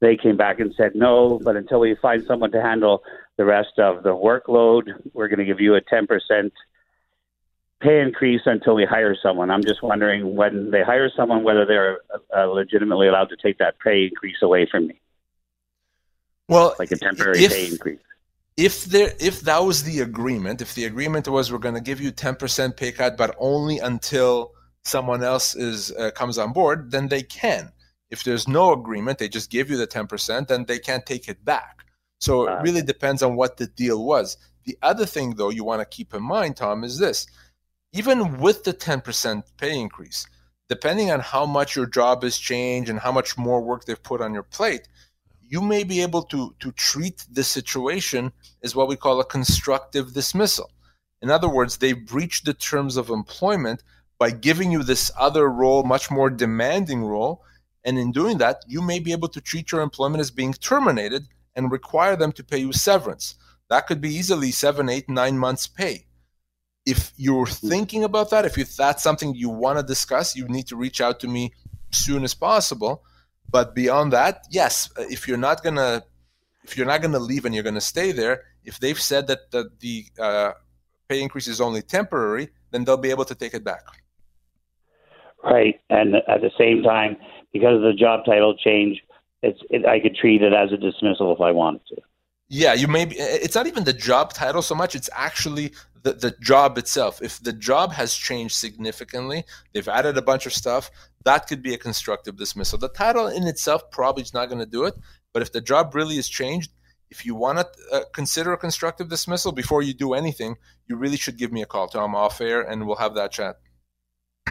They 0.00 0.16
came 0.16 0.36
back 0.36 0.60
and 0.60 0.74
said, 0.76 0.94
no, 0.94 1.40
but 1.42 1.56
until 1.56 1.80
we 1.80 1.94
find 1.96 2.22
someone 2.26 2.50
to 2.52 2.60
handle 2.60 3.02
the 3.36 3.44
rest 3.44 3.78
of 3.78 4.02
the 4.02 4.10
workload, 4.10 4.88
we're 5.14 5.28
going 5.28 5.38
to 5.38 5.44
give 5.44 5.60
you 5.60 5.74
a 5.74 5.80
10% 5.80 6.50
pay 7.80 8.00
increase 8.00 8.42
until 8.46 8.74
we 8.74 8.84
hire 8.84 9.16
someone. 9.22 9.50
I'm 9.50 9.62
just 9.62 9.82
wondering 9.82 10.34
when 10.34 10.70
they 10.70 10.82
hire 10.82 11.10
someone, 11.14 11.44
whether 11.44 11.66
they're 11.66 12.00
uh, 12.36 12.46
legitimately 12.46 13.08
allowed 13.08 13.28
to 13.30 13.36
take 13.36 13.58
that 13.58 13.78
pay 13.80 14.04
increase 14.04 14.36
away 14.42 14.66
from 14.70 14.88
me. 14.88 15.00
Well, 16.48 16.74
like 16.78 16.90
a 16.92 16.96
temporary 16.96 17.44
if, 17.44 17.52
pay 17.52 17.66
increase. 17.66 17.98
If 18.56 18.84
there, 18.84 19.12
if 19.20 19.40
that 19.42 19.64
was 19.64 19.82
the 19.82 20.00
agreement, 20.00 20.62
if 20.62 20.74
the 20.74 20.84
agreement 20.84 21.28
was 21.28 21.52
we're 21.52 21.58
going 21.58 21.74
to 21.74 21.80
give 21.80 22.00
you 22.00 22.10
ten 22.10 22.36
percent 22.36 22.76
pay 22.76 22.92
cut, 22.92 23.16
but 23.16 23.34
only 23.38 23.78
until 23.78 24.52
someone 24.84 25.22
else 25.22 25.54
is 25.54 25.92
uh, 25.92 26.10
comes 26.12 26.38
on 26.38 26.52
board, 26.52 26.90
then 26.90 27.08
they 27.08 27.22
can. 27.22 27.72
If 28.10 28.22
there's 28.24 28.46
no 28.46 28.72
agreement, 28.72 29.18
they 29.18 29.28
just 29.28 29.50
give 29.50 29.68
you 29.70 29.76
the 29.76 29.86
ten 29.86 30.06
percent, 30.06 30.48
then 30.48 30.64
they 30.64 30.78
can't 30.78 31.04
take 31.04 31.28
it 31.28 31.44
back. 31.44 31.84
So 32.20 32.48
it 32.48 32.62
really 32.62 32.82
depends 32.82 33.22
on 33.22 33.36
what 33.36 33.56
the 33.56 33.66
deal 33.66 34.04
was. 34.04 34.36
The 34.64 34.78
other 34.82 35.06
thing, 35.06 35.34
though, 35.34 35.50
you 35.50 35.64
want 35.64 35.80
to 35.80 35.96
keep 35.96 36.14
in 36.14 36.22
mind, 36.22 36.56
Tom, 36.56 36.84
is 36.84 36.98
this: 36.98 37.26
even 37.92 38.38
with 38.38 38.64
the 38.64 38.72
ten 38.72 39.00
percent 39.00 39.44
pay 39.56 39.78
increase, 39.78 40.26
depending 40.68 41.10
on 41.10 41.20
how 41.20 41.46
much 41.46 41.76
your 41.76 41.86
job 41.86 42.22
has 42.22 42.38
changed 42.38 42.90
and 42.90 42.98
how 43.00 43.12
much 43.12 43.36
more 43.36 43.60
work 43.60 43.84
they've 43.84 44.02
put 44.02 44.20
on 44.20 44.34
your 44.34 44.42
plate, 44.42 44.88
you 45.42 45.60
may 45.60 45.84
be 45.84 46.02
able 46.02 46.22
to, 46.22 46.54
to 46.58 46.72
treat 46.72 47.24
the 47.30 47.44
situation 47.44 48.32
as 48.62 48.74
what 48.74 48.88
we 48.88 48.96
call 48.96 49.20
a 49.20 49.24
constructive 49.24 50.12
dismissal. 50.12 50.70
In 51.22 51.30
other 51.30 51.48
words, 51.48 51.76
they 51.76 51.92
breached 51.92 52.44
the 52.44 52.54
terms 52.54 52.96
of 52.96 53.10
employment 53.10 53.82
by 54.18 54.30
giving 54.30 54.72
you 54.72 54.82
this 54.82 55.10
other 55.18 55.48
role, 55.48 55.82
much 55.82 56.10
more 56.10 56.30
demanding 56.30 57.04
role. 57.04 57.42
And 57.86 57.98
in 57.98 58.12
doing 58.12 58.36
that, 58.38 58.62
you 58.66 58.82
may 58.82 58.98
be 58.98 59.12
able 59.12 59.28
to 59.28 59.40
treat 59.40 59.72
your 59.72 59.80
employment 59.80 60.20
as 60.20 60.30
being 60.30 60.52
terminated 60.52 61.26
and 61.54 61.72
require 61.72 62.16
them 62.16 62.32
to 62.32 62.44
pay 62.44 62.58
you 62.58 62.72
severance. 62.74 63.36
That 63.70 63.86
could 63.86 64.02
be 64.02 64.14
easily 64.14 64.50
seven, 64.50 64.90
eight, 64.90 65.08
nine 65.08 65.38
months' 65.38 65.66
pay. 65.66 66.06
If 66.84 67.12
you're 67.16 67.46
thinking 67.46 68.04
about 68.04 68.28
that, 68.30 68.44
if 68.44 68.76
that's 68.76 69.02
something 69.02 69.34
you 69.34 69.48
want 69.48 69.78
to 69.78 69.82
discuss, 69.82 70.36
you 70.36 70.46
need 70.48 70.66
to 70.66 70.76
reach 70.76 71.00
out 71.00 71.18
to 71.20 71.28
me 71.28 71.54
as 71.90 71.98
soon 71.98 72.22
as 72.24 72.34
possible 72.34 73.02
but 73.50 73.74
beyond 73.74 74.12
that, 74.12 74.46
yes, 74.50 74.90
if 74.98 75.28
you're 75.28 75.36
not 75.36 75.62
gonna 75.62 76.02
if 76.64 76.76
you're 76.76 76.86
not 76.86 77.02
gonna 77.02 77.18
leave 77.18 77.44
and 77.44 77.54
you're 77.54 77.64
gonna 77.64 77.80
stay 77.80 78.12
there, 78.12 78.44
if 78.64 78.80
they've 78.80 79.00
said 79.00 79.28
that 79.28 79.50
the, 79.50 79.70
the 79.80 80.04
uh, 80.18 80.52
pay 81.08 81.22
increase 81.22 81.46
is 81.46 81.60
only 81.60 81.82
temporary, 81.82 82.48
then 82.70 82.84
they'll 82.84 82.96
be 82.96 83.10
able 83.10 83.24
to 83.24 83.34
take 83.34 83.54
it 83.54 83.62
back. 83.64 83.84
Right, 85.44 85.80
and 85.90 86.16
at 86.16 86.40
the 86.40 86.50
same 86.58 86.82
time, 86.82 87.16
because 87.52 87.76
of 87.76 87.82
the 87.82 87.94
job 87.94 88.24
title 88.24 88.56
change, 88.56 89.02
it's 89.42 89.60
it, 89.70 89.86
I 89.86 90.00
could 90.00 90.16
treat 90.16 90.42
it 90.42 90.52
as 90.52 90.72
a 90.72 90.76
dismissal 90.76 91.32
if 91.32 91.40
I 91.40 91.50
wanted 91.52 91.82
to. 91.88 91.96
Yeah, 92.48 92.74
you 92.74 92.86
may. 92.86 93.06
Be, 93.06 93.16
it's 93.16 93.54
not 93.54 93.66
even 93.66 93.84
the 93.84 93.92
job 93.92 94.32
title 94.32 94.62
so 94.62 94.74
much; 94.74 94.94
it's 94.94 95.10
actually 95.12 95.72
the, 96.02 96.12
the 96.12 96.30
job 96.40 96.78
itself. 96.78 97.20
If 97.20 97.40
the 97.40 97.52
job 97.52 97.92
has 97.92 98.14
changed 98.14 98.54
significantly, 98.54 99.44
they've 99.72 99.88
added 99.88 100.16
a 100.16 100.22
bunch 100.22 100.46
of 100.46 100.52
stuff, 100.52 100.90
that 101.24 101.48
could 101.48 101.60
be 101.60 101.74
a 101.74 101.78
constructive 101.78 102.36
dismissal. 102.36 102.78
The 102.78 102.88
title 102.88 103.26
in 103.26 103.48
itself 103.48 103.90
probably 103.90 104.22
is 104.22 104.32
not 104.32 104.46
going 104.46 104.60
to 104.60 104.70
do 104.70 104.84
it, 104.84 104.94
but 105.32 105.42
if 105.42 105.50
the 105.50 105.60
job 105.60 105.96
really 105.96 106.14
has 106.14 106.28
changed, 106.28 106.70
if 107.10 107.26
you 107.26 107.34
want 107.34 107.58
to 107.58 107.66
uh, 107.92 108.00
consider 108.12 108.52
a 108.52 108.56
constructive 108.56 109.08
dismissal 109.08 109.50
before 109.50 109.82
you 109.82 109.92
do 109.92 110.14
anything, 110.14 110.54
you 110.86 110.94
really 110.94 111.16
should 111.16 111.36
give 111.36 111.52
me 111.52 111.62
a 111.62 111.66
call, 111.66 111.88
Tom, 111.88 112.14
off 112.14 112.40
air, 112.40 112.62
and 112.62 112.86
we'll 112.86 112.96
have 112.96 113.14
that 113.14 113.32
chat. 113.32 113.56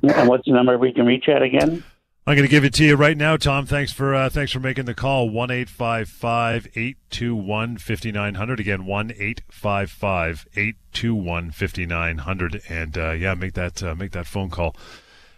And 0.03 0.27
what's 0.27 0.45
the 0.45 0.51
number 0.51 0.77
we 0.77 0.91
can 0.91 1.05
reach 1.05 1.29
at 1.29 1.41
again? 1.41 1.84
I'm 2.27 2.35
going 2.35 2.47
to 2.47 2.51
give 2.51 2.65
it 2.65 2.73
to 2.75 2.83
you 2.83 2.95
right 2.95 3.15
now, 3.15 3.38
Tom. 3.38 3.67
Thanks 3.67 3.91
for 3.91 4.15
uh, 4.15 4.29
thanks 4.29 4.51
for 4.51 4.59
making 4.59 4.85
the 4.85 4.95
call. 4.95 5.29
One 5.29 5.51
eight 5.51 5.69
five 5.69 6.09
five 6.09 6.67
eight 6.75 6.97
two 7.11 7.35
one 7.35 7.77
fifty 7.77 8.11
nine 8.11 8.33
hundred. 8.33 8.59
Again, 8.59 8.88
one 8.88 9.13
eight 9.19 9.43
five 9.51 9.91
five 9.91 10.47
eight 10.55 10.77
two 10.91 11.13
one 11.13 11.51
fifty 11.51 11.85
nine 11.85 12.17
hundred. 12.17 12.63
And 12.67 12.97
uh, 12.97 13.11
yeah, 13.11 13.35
make 13.35 13.53
that 13.53 13.83
uh, 13.83 13.93
make 13.93 14.11
that 14.13 14.25
phone 14.25 14.49
call, 14.49 14.75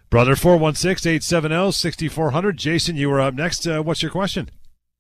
brother. 0.10 0.36
416-870-6400. 0.36 2.56
Jason, 2.56 2.96
you 2.96 3.10
were 3.10 3.20
up 3.20 3.34
next. 3.34 3.68
Uh, 3.68 3.84
what's 3.84 4.02
your 4.02 4.12
question? 4.12 4.50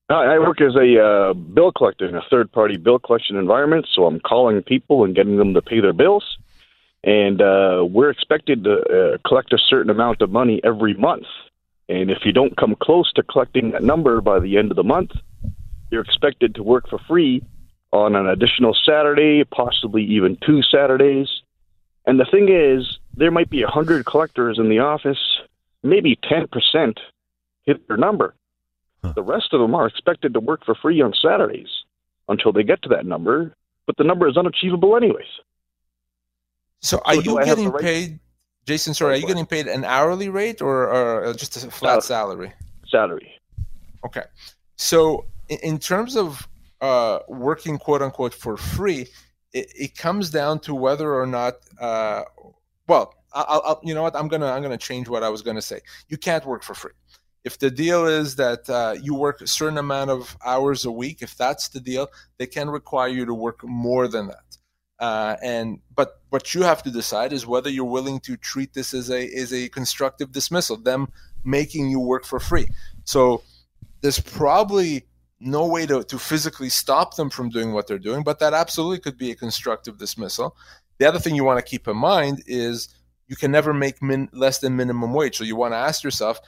I 0.09 0.39
work 0.39 0.59
as 0.59 0.75
a 0.75 1.01
uh, 1.01 1.31
bill 1.33 1.71
collector 1.71 2.05
in 2.05 2.15
a 2.15 2.21
third 2.29 2.51
party 2.51 2.75
bill 2.75 2.99
collection 2.99 3.37
environment, 3.37 3.87
so 3.95 4.05
I'm 4.05 4.19
calling 4.19 4.61
people 4.61 5.05
and 5.05 5.15
getting 5.15 5.37
them 5.37 5.53
to 5.53 5.61
pay 5.61 5.79
their 5.79 5.93
bills. 5.93 6.25
And 7.05 7.41
uh, 7.41 7.85
we're 7.89 8.09
expected 8.09 8.65
to 8.65 9.19
collect 9.25 9.53
a 9.53 9.57
certain 9.69 9.89
amount 9.89 10.21
of 10.21 10.29
money 10.29 10.59
every 10.65 10.93
month 10.93 11.27
and 11.89 12.11
if 12.11 12.19
you 12.25 12.33
don't 12.33 12.57
come 12.57 12.75
close 12.81 13.11
to 13.13 13.23
collecting 13.23 13.71
that 13.71 13.83
number 13.83 14.21
by 14.21 14.39
the 14.39 14.57
end 14.57 14.71
of 14.71 14.77
the 14.77 14.83
month, 14.83 15.11
you're 15.89 16.01
expected 16.01 16.55
to 16.55 16.63
work 16.63 16.89
for 16.89 16.99
free 17.07 17.41
on 17.91 18.15
an 18.15 18.27
additional 18.27 18.75
Saturday, 18.85 19.43
possibly 19.45 20.03
even 20.03 20.37
two 20.45 20.61
Saturdays. 20.61 21.29
And 22.05 22.19
the 22.19 22.25
thing 22.25 22.49
is, 22.49 22.97
there 23.15 23.31
might 23.31 23.49
be 23.49 23.63
100 23.63 24.05
collectors 24.05 24.59
in 24.59 24.69
the 24.69 24.79
office, 24.79 25.17
maybe 25.83 26.17
10% 26.17 26.97
hit 27.65 27.87
their 27.87 27.97
number. 27.97 28.35
Huh. 29.03 29.13
The 29.15 29.23
rest 29.23 29.53
of 29.53 29.61
them 29.61 29.73
are 29.73 29.87
expected 29.87 30.33
to 30.33 30.39
work 30.39 30.65
for 30.65 30.75
free 30.75 31.01
on 31.01 31.13
Saturdays 31.21 31.69
until 32.27 32.51
they 32.51 32.63
get 32.63 32.81
to 32.83 32.89
that 32.89 33.05
number, 33.05 33.55
but 33.85 33.95
the 33.97 34.03
number 34.03 34.27
is 34.27 34.35
unachievable 34.35 34.97
anyways. 34.97 35.25
So 36.81 37.01
are 37.05 37.15
so 37.15 37.21
you 37.21 37.45
getting 37.45 37.69
right- 37.69 37.81
paid 37.81 38.19
Jason, 38.67 38.93
sorry, 38.93 39.13
are 39.13 39.17
you 39.17 39.25
getting 39.25 39.45
paid 39.45 39.67
an 39.67 39.85
hourly 39.85 40.27
rate 40.27 40.61
or, 40.61 40.89
or 40.89 41.33
just 41.33 41.55
a 41.55 41.71
flat 41.71 42.03
salary? 42.03 42.51
Salary. 42.85 43.31
Okay. 44.05 44.23
So, 44.75 45.25
in, 45.47 45.57
in 45.63 45.79
terms 45.79 46.17
of 46.17 46.45
uh, 46.81 47.19
working 47.29 47.77
quote 47.77 48.01
unquote 48.01 48.33
for 48.33 48.57
free, 48.57 49.07
it, 49.53 49.71
it, 49.73 49.97
comes 49.97 50.29
down 50.29 50.59
to 50.59 50.75
whether 50.75 51.15
or 51.15 51.25
not. 51.25 51.53
Uh, 51.79 52.23
well, 52.89 53.13
I'll, 53.31 53.61
I'll, 53.65 53.81
you 53.83 53.93
know 53.93 54.01
what? 54.01 54.17
I'm 54.17 54.27
gonna 54.27 54.51
I'm 54.51 54.61
gonna 54.61 54.77
change 54.77 55.07
what 55.07 55.23
I 55.23 55.29
was 55.29 55.41
gonna 55.41 55.61
say. 55.61 55.79
You 56.09 56.17
can't 56.17 56.45
work 56.45 56.61
for 56.61 56.73
free. 56.73 56.91
If 57.45 57.59
the 57.59 57.71
deal 57.71 58.05
is 58.05 58.35
that 58.35 58.69
uh, 58.69 58.95
you 59.01 59.15
work 59.15 59.39
a 59.39 59.47
certain 59.47 59.77
amount 59.77 60.09
of 60.09 60.35
hours 60.45 60.83
a 60.83 60.91
week, 60.91 61.21
if 61.21 61.37
that's 61.37 61.69
the 61.69 61.79
deal, 61.79 62.09
they 62.37 62.47
can 62.47 62.69
require 62.69 63.07
you 63.07 63.25
to 63.25 63.33
work 63.33 63.63
more 63.63 64.09
than 64.09 64.27
that. 64.27 64.56
Uh, 64.99 65.35
and 65.43 65.79
but 65.95 66.21
what 66.29 66.53
you 66.53 66.63
have 66.63 66.81
to 66.83 66.91
decide 66.91 67.31
is 67.31 67.45
whether 67.45 67.69
you're 67.69 67.85
willing 67.85 68.19
to 68.21 68.35
treat 68.35 68.73
this 68.73 68.93
as 68.93 69.11
a 69.11 69.27
as 69.35 69.53
a 69.53 69.69
constructive 69.69 70.31
dismissal, 70.31 70.77
them 70.77 71.07
making 71.43 71.89
you 71.89 71.99
work 71.99 72.25
for 72.25 72.39
free. 72.39 72.67
So 73.03 73.43
there's 74.01 74.19
probably 74.19 75.05
no 75.39 75.67
way 75.67 75.85
to, 75.85 76.03
to 76.03 76.17
physically 76.17 76.69
stop 76.69 77.15
them 77.15 77.29
from 77.29 77.49
doing 77.49 77.73
what 77.73 77.87
they're 77.87 77.99
doing, 77.99 78.23
but 78.23 78.39
that 78.39 78.53
absolutely 78.53 78.99
could 78.99 79.17
be 79.17 79.31
a 79.31 79.35
constructive 79.35 79.97
dismissal. 79.97 80.55
The 80.97 81.07
other 81.07 81.19
thing 81.19 81.35
you 81.35 81.43
want 81.43 81.59
to 81.59 81.69
keep 81.69 81.87
in 81.87 81.97
mind 81.97 82.43
is 82.47 82.89
you 83.27 83.35
can 83.35 83.51
never 83.51 83.73
make 83.73 84.01
min, 84.01 84.29
less 84.31 84.59
than 84.59 84.75
minimum 84.75 85.13
wage. 85.13 85.37
So 85.37 85.43
you 85.43 85.55
want 85.55 85.73
to 85.73 85.77
ask 85.77 86.03
yourself, 86.03 86.39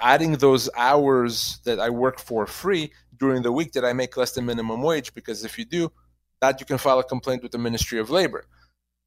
adding 0.00 0.32
those 0.32 0.68
hours 0.76 1.60
that 1.64 1.78
I 1.78 1.90
work 1.90 2.18
for 2.18 2.46
free 2.46 2.92
during 3.18 3.42
the 3.42 3.52
week, 3.52 3.72
did 3.72 3.84
I 3.84 3.92
make 3.92 4.16
less 4.16 4.32
than 4.32 4.46
minimum 4.46 4.82
wage? 4.82 5.14
Because 5.14 5.44
if 5.44 5.58
you 5.58 5.64
do, 5.64 5.92
that 6.40 6.60
you 6.60 6.66
can 6.66 6.78
file 6.78 6.98
a 6.98 7.04
complaint 7.04 7.42
with 7.42 7.52
the 7.52 7.58
Ministry 7.58 7.98
of 7.98 8.10
Labor. 8.10 8.44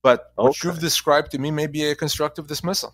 But 0.03 0.31
okay. 0.37 0.47
what 0.47 0.63
you've 0.63 0.79
described 0.79 1.31
to 1.31 1.39
me 1.39 1.51
may 1.51 1.67
be 1.67 1.85
a 1.85 1.95
constructive 1.95 2.47
dismissal. 2.47 2.93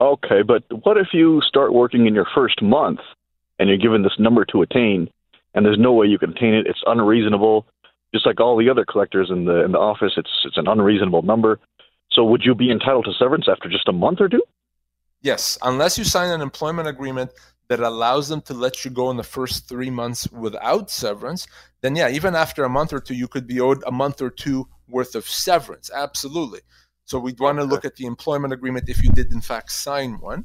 Okay, 0.00 0.42
but 0.42 0.64
what 0.84 0.98
if 0.98 1.08
you 1.12 1.40
start 1.42 1.72
working 1.72 2.06
in 2.06 2.14
your 2.14 2.26
first 2.34 2.60
month 2.60 3.00
and 3.58 3.68
you're 3.68 3.78
given 3.78 4.02
this 4.02 4.18
number 4.18 4.44
to 4.46 4.62
attain, 4.62 5.08
and 5.54 5.64
there's 5.64 5.78
no 5.78 5.92
way 5.92 6.06
you 6.06 6.18
can 6.18 6.30
attain 6.30 6.52
it? 6.52 6.66
It's 6.66 6.82
unreasonable, 6.86 7.66
just 8.12 8.26
like 8.26 8.40
all 8.40 8.58
the 8.58 8.68
other 8.68 8.84
collectors 8.84 9.30
in 9.30 9.46
the 9.46 9.64
in 9.64 9.72
the 9.72 9.78
office. 9.78 10.12
It's 10.16 10.30
it's 10.44 10.58
an 10.58 10.68
unreasonable 10.68 11.22
number. 11.22 11.60
So 12.10 12.24
would 12.24 12.42
you 12.44 12.54
be 12.54 12.70
entitled 12.70 13.06
to 13.06 13.12
severance 13.18 13.46
after 13.48 13.68
just 13.68 13.88
a 13.88 13.92
month 13.92 14.20
or 14.20 14.28
two? 14.28 14.42
Yes, 15.22 15.56
unless 15.62 15.96
you 15.96 16.04
sign 16.04 16.30
an 16.30 16.40
employment 16.40 16.88
agreement 16.88 17.30
that 17.68 17.80
allows 17.80 18.28
them 18.28 18.40
to 18.42 18.54
let 18.54 18.84
you 18.84 18.90
go 18.90 19.10
in 19.10 19.16
the 19.16 19.22
first 19.22 19.68
three 19.68 19.90
months 19.90 20.30
without 20.30 20.90
severance, 20.90 21.46
then 21.80 21.96
yeah, 21.96 22.08
even 22.08 22.34
after 22.34 22.64
a 22.64 22.68
month 22.68 22.92
or 22.92 23.00
two, 23.00 23.14
you 23.14 23.28
could 23.28 23.46
be 23.46 23.60
owed 23.60 23.82
a 23.86 23.92
month 23.92 24.22
or 24.22 24.30
two 24.30 24.68
worth 24.88 25.14
of 25.14 25.28
severance. 25.28 25.90
Absolutely. 25.92 26.60
So 27.04 27.18
we'd 27.18 27.40
want 27.40 27.58
to 27.58 27.64
look 27.64 27.84
at 27.84 27.96
the 27.96 28.06
employment 28.06 28.52
agreement 28.52 28.88
if 28.88 29.02
you 29.02 29.10
did 29.10 29.32
in 29.32 29.40
fact 29.40 29.70
sign 29.70 30.18
one. 30.20 30.44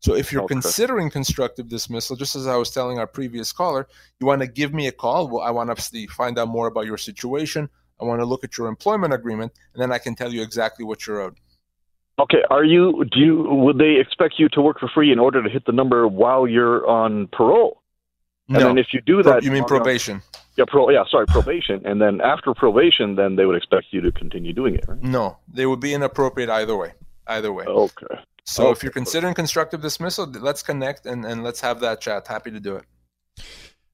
So 0.00 0.14
if 0.14 0.32
you're 0.32 0.42
okay. 0.44 0.54
considering 0.54 1.10
constructive 1.10 1.68
dismissal, 1.68 2.16
just 2.16 2.34
as 2.34 2.46
I 2.46 2.56
was 2.56 2.70
telling 2.70 2.98
our 2.98 3.06
previous 3.06 3.52
caller, 3.52 3.86
you 4.18 4.26
want 4.26 4.40
to 4.40 4.48
give 4.48 4.72
me 4.72 4.86
a 4.86 4.92
call. 4.92 5.28
Well, 5.28 5.42
I 5.42 5.50
want 5.50 5.76
to 5.76 6.06
find 6.08 6.38
out 6.38 6.48
more 6.48 6.68
about 6.68 6.86
your 6.86 6.96
situation. 6.96 7.68
I 8.00 8.04
want 8.04 8.20
to 8.20 8.24
look 8.24 8.42
at 8.42 8.56
your 8.56 8.68
employment 8.68 9.12
agreement, 9.12 9.52
and 9.74 9.82
then 9.82 9.92
I 9.92 9.98
can 9.98 10.14
tell 10.14 10.32
you 10.32 10.40
exactly 10.40 10.86
what 10.86 11.06
you're 11.06 11.20
owed. 11.20 11.38
Okay, 12.20 12.42
are 12.50 12.64
you? 12.64 13.04
Do 13.10 13.18
you? 13.18 13.42
Would 13.44 13.78
they 13.78 13.96
expect 13.98 14.34
you 14.38 14.48
to 14.50 14.60
work 14.60 14.78
for 14.78 14.88
free 14.88 15.10
in 15.10 15.18
order 15.18 15.42
to 15.42 15.48
hit 15.48 15.64
the 15.64 15.72
number 15.72 16.06
while 16.06 16.46
you're 16.46 16.86
on 16.86 17.28
parole? 17.28 17.82
And 18.48 18.58
no. 18.58 18.66
then 18.66 18.78
if 18.78 18.88
you 18.92 19.00
do 19.00 19.22
that, 19.22 19.42
you 19.42 19.50
mean 19.50 19.64
probation? 19.64 20.22
Yeah, 20.56 20.64
pro, 20.66 20.90
yeah, 20.90 21.04
sorry, 21.08 21.26
probation. 21.26 21.80
And 21.86 22.02
then 22.02 22.20
after 22.20 22.52
probation, 22.52 23.14
then 23.14 23.36
they 23.36 23.46
would 23.46 23.56
expect 23.56 23.86
you 23.92 24.00
to 24.02 24.12
continue 24.12 24.52
doing 24.52 24.74
it, 24.74 24.84
right? 24.88 25.02
No, 25.02 25.38
they 25.48 25.66
would 25.66 25.80
be 25.80 25.94
inappropriate 25.94 26.50
either 26.50 26.76
way. 26.76 26.92
Either 27.26 27.52
way. 27.52 27.64
Okay. 27.64 28.16
So 28.44 28.64
okay. 28.64 28.72
if 28.72 28.82
you're 28.82 28.92
considering 28.92 29.34
constructive 29.34 29.80
dismissal, 29.80 30.26
let's 30.26 30.62
connect 30.62 31.06
and, 31.06 31.24
and 31.24 31.44
let's 31.44 31.60
have 31.60 31.80
that 31.80 32.00
chat. 32.00 32.26
Happy 32.26 32.50
to 32.50 32.60
do 32.60 32.76
it. 32.76 32.84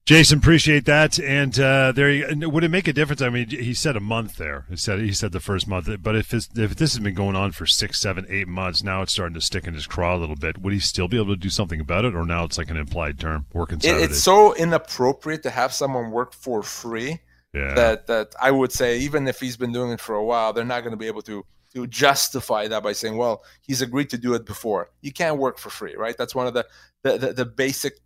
Jason, 0.07 0.39
appreciate 0.39 0.85
that. 0.85 1.19
And 1.19 1.59
uh, 1.59 1.91
there, 1.91 2.25
would 2.49 2.63
it 2.63 2.71
make 2.71 2.87
a 2.87 2.93
difference? 2.93 3.21
I 3.21 3.29
mean, 3.29 3.49
he 3.49 3.75
said 3.75 3.97
a 3.97 4.01
month 4.01 4.37
there. 4.37 4.65
He 4.71 4.77
said 4.77 5.01
he 5.01 5.13
said 5.13 5.33
the 5.33 5.41
first 5.41 5.67
month, 5.67 5.89
but 6.01 6.15
if 6.15 6.33
if 6.33 6.77
this 6.77 6.95
has 6.95 7.01
been 7.01 7.15
going 7.15 7.35
on 7.35 7.51
for 7.51 7.67
six, 7.67 8.01
seven, 8.01 8.25
eight 8.29 8.47
months, 8.47 8.85
now 8.85 9.03
it's 9.03 9.13
starting 9.13 9.35
to 9.35 9.41
stick 9.41 9.67
in 9.67 9.75
his 9.75 9.89
craw 9.89 10.17
a 10.17 10.19
little 10.19 10.37
bit. 10.37 10.59
Would 10.59 10.73
he 10.73 10.79
still 10.79 11.09
be 11.09 11.17
able 11.17 11.35
to 11.35 11.41
do 11.41 11.51
something 11.51 11.81
about 11.81 12.05
it, 12.05 12.15
or 12.15 12.25
now 12.25 12.45
it's 12.45 12.57
like 12.57 12.71
an 12.71 12.77
implied 12.77 13.19
term, 13.19 13.47
working? 13.53 13.81
It's 13.83 14.23
so 14.23 14.55
inappropriate 14.55 15.43
to 15.43 15.51
have 15.51 15.73
someone 15.73 16.13
work 16.13 16.33
for 16.33 16.63
free 16.63 17.19
yeah. 17.53 17.75
that 17.75 18.07
that 18.07 18.35
I 18.41 18.53
would 18.53 18.71
say 18.71 19.01
even 19.01 19.27
if 19.27 19.41
he's 19.41 19.57
been 19.57 19.73
doing 19.73 19.91
it 19.91 20.01
for 20.01 20.15
a 20.15 20.25
while, 20.25 20.53
they're 20.53 20.65
not 20.65 20.83
going 20.83 20.93
to 20.93 20.97
be 20.97 21.09
able 21.09 21.23
to 21.23 21.45
to 21.75 21.87
justify 21.89 22.69
that 22.69 22.83
by 22.83 22.93
saying, 22.93 23.17
well, 23.17 23.43
he's 23.61 23.83
agreed 23.83 24.11
to 24.11 24.19
do 24.19 24.35
it 24.35 24.47
before. 24.47 24.91
You 25.03 25.13
can't 25.13 25.39
work 25.39 25.59
for 25.59 25.69
free, 25.69 25.97
right? 25.97 26.17
That's 26.17 26.35
one 26.35 26.47
of 26.47 26.55
the 26.55 26.65
the, 27.03 27.19
the, 27.19 27.33
the 27.33 27.45
basic 27.45 27.99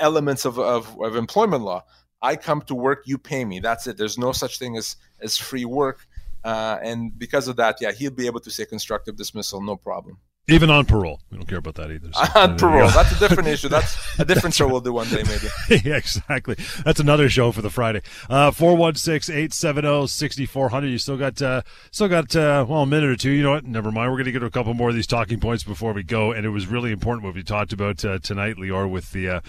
elements 0.00 0.44
of, 0.44 0.58
of, 0.58 1.00
of 1.00 1.16
employment 1.16 1.62
law. 1.62 1.84
I 2.22 2.36
come 2.36 2.62
to 2.62 2.74
work, 2.74 3.02
you 3.06 3.18
pay 3.18 3.44
me. 3.44 3.60
That's 3.60 3.86
it. 3.86 3.96
There's 3.96 4.18
no 4.18 4.32
such 4.32 4.58
thing 4.58 4.76
as 4.76 4.96
as 5.20 5.36
free 5.36 5.64
work, 5.64 6.06
uh, 6.44 6.78
and 6.82 7.16
because 7.18 7.48
of 7.48 7.56
that, 7.56 7.76
yeah, 7.80 7.92
he'll 7.92 8.10
be 8.10 8.26
able 8.26 8.40
to 8.40 8.50
say 8.50 8.64
constructive 8.64 9.16
dismissal, 9.16 9.60
no 9.60 9.76
problem. 9.76 10.18
Even 10.48 10.70
on 10.70 10.84
parole, 10.84 11.20
we 11.30 11.36
don't 11.36 11.46
care 11.46 11.58
about 11.58 11.74
that 11.74 11.90
either. 11.90 12.08
So. 12.12 12.24
on 12.40 12.56
parole, 12.56 12.88
that's 12.90 13.10
a 13.10 13.18
different 13.18 13.48
issue. 13.48 13.68
That's 13.68 13.96
a 14.20 14.24
different 14.24 14.54
show 14.54 14.68
we'll 14.68 14.80
do 14.80 14.92
one 14.92 15.08
day, 15.08 15.24
maybe. 15.24 15.82
yeah, 15.88 15.96
exactly. 15.96 16.54
That's 16.84 17.00
another 17.00 17.28
show 17.28 17.50
for 17.50 17.62
the 17.62 17.70
Friday. 17.70 18.02
Uh, 18.30 18.52
four 18.52 18.76
one 18.76 18.94
six 18.94 19.28
eight 19.28 19.52
seven 19.52 19.82
zero 19.82 20.06
sixty 20.06 20.46
four 20.46 20.68
hundred. 20.68 20.88
You 20.88 20.98
still 20.98 21.16
got 21.16 21.42
uh, 21.42 21.62
still 21.90 22.06
got 22.06 22.36
uh, 22.36 22.64
well 22.68 22.82
a 22.82 22.86
minute 22.86 23.10
or 23.10 23.16
two. 23.16 23.30
You 23.30 23.42
know 23.42 23.52
what? 23.52 23.64
Never 23.64 23.90
mind. 23.90 24.10
We're 24.12 24.18
going 24.18 24.26
to 24.26 24.32
get 24.32 24.38
to 24.38 24.46
a 24.46 24.50
couple 24.50 24.72
more 24.74 24.90
of 24.90 24.94
these 24.94 25.08
talking 25.08 25.40
points 25.40 25.64
before 25.64 25.92
we 25.92 26.04
go. 26.04 26.30
And 26.30 26.46
it 26.46 26.50
was 26.50 26.68
really 26.68 26.92
important 26.92 27.24
what 27.24 27.34
we 27.34 27.42
talked 27.42 27.72
about 27.72 28.04
uh, 28.04 28.20
tonight, 28.20 28.54
Lior, 28.54 28.88
with 28.88 29.10
the 29.10 29.28
uh, 29.28 29.40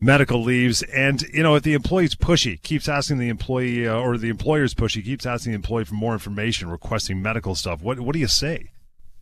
medical 0.00 0.42
leaves. 0.42 0.82
And, 0.82 1.20
you 1.22 1.42
know, 1.42 1.56
if 1.56 1.62
the 1.62 1.74
employee's 1.74 2.14
pushy, 2.14 2.60
keeps 2.62 2.88
asking 2.88 3.18
the 3.18 3.28
employee, 3.28 3.86
uh, 3.86 3.98
or 3.98 4.16
the 4.16 4.30
employer's 4.30 4.72
pushy, 4.72 5.04
keeps 5.04 5.26
asking 5.26 5.52
the 5.52 5.56
employee 5.56 5.84
for 5.84 5.94
more 5.94 6.14
information, 6.14 6.70
requesting 6.70 7.20
medical 7.20 7.54
stuff, 7.54 7.82
what, 7.82 8.00
what 8.00 8.14
do 8.14 8.18
you 8.18 8.28
say? 8.28 8.70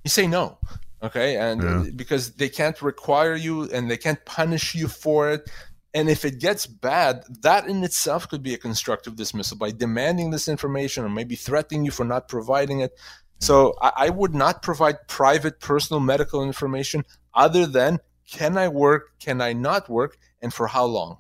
You 0.05 0.11
say 0.11 0.27
no. 0.29 0.59
Okay. 1.03 1.37
And 1.37 1.63
yeah. 1.63 1.91
because 1.95 2.33
they 2.33 2.49
can't 2.49 2.81
require 2.83 3.35
you 3.35 3.71
and 3.71 3.91
they 3.91 3.97
can't 3.97 4.25
punish 4.25 4.75
you 4.75 4.89
for 4.89 5.31
it. 5.31 5.51
And 5.95 6.11
if 6.11 6.25
it 6.25 6.41
gets 6.41 6.67
bad, 6.67 7.25
that 7.43 7.67
in 7.67 7.83
itself 7.83 8.29
could 8.29 8.43
be 8.43 8.55
a 8.55 8.59
constructive 8.59 9.17
dismissal 9.17 9.57
by 9.57 9.71
demanding 9.71 10.31
this 10.31 10.47
information 10.49 11.05
or 11.05 11.09
maybe 11.09 11.37
threatening 11.37 11.85
you 11.85 11.91
for 11.91 12.05
not 12.05 12.29
providing 12.29 12.81
it. 12.81 12.93
So 13.41 13.75
I, 13.81 13.93
I 13.97 14.11
would 14.11 14.35
not 14.35 14.63
provide 14.63 15.09
private 15.09 15.61
personal 15.61 16.01
medical 16.01 16.43
information 16.43 17.05
other 17.35 17.67
than 17.67 18.01
can 18.31 18.57
I 18.57 18.69
work, 18.69 19.19
can 19.21 19.41
I 19.41 19.53
not 19.53 19.89
work, 19.89 20.19
and 20.43 20.53
for 20.53 20.67
how 20.67 20.85
long. 20.85 21.19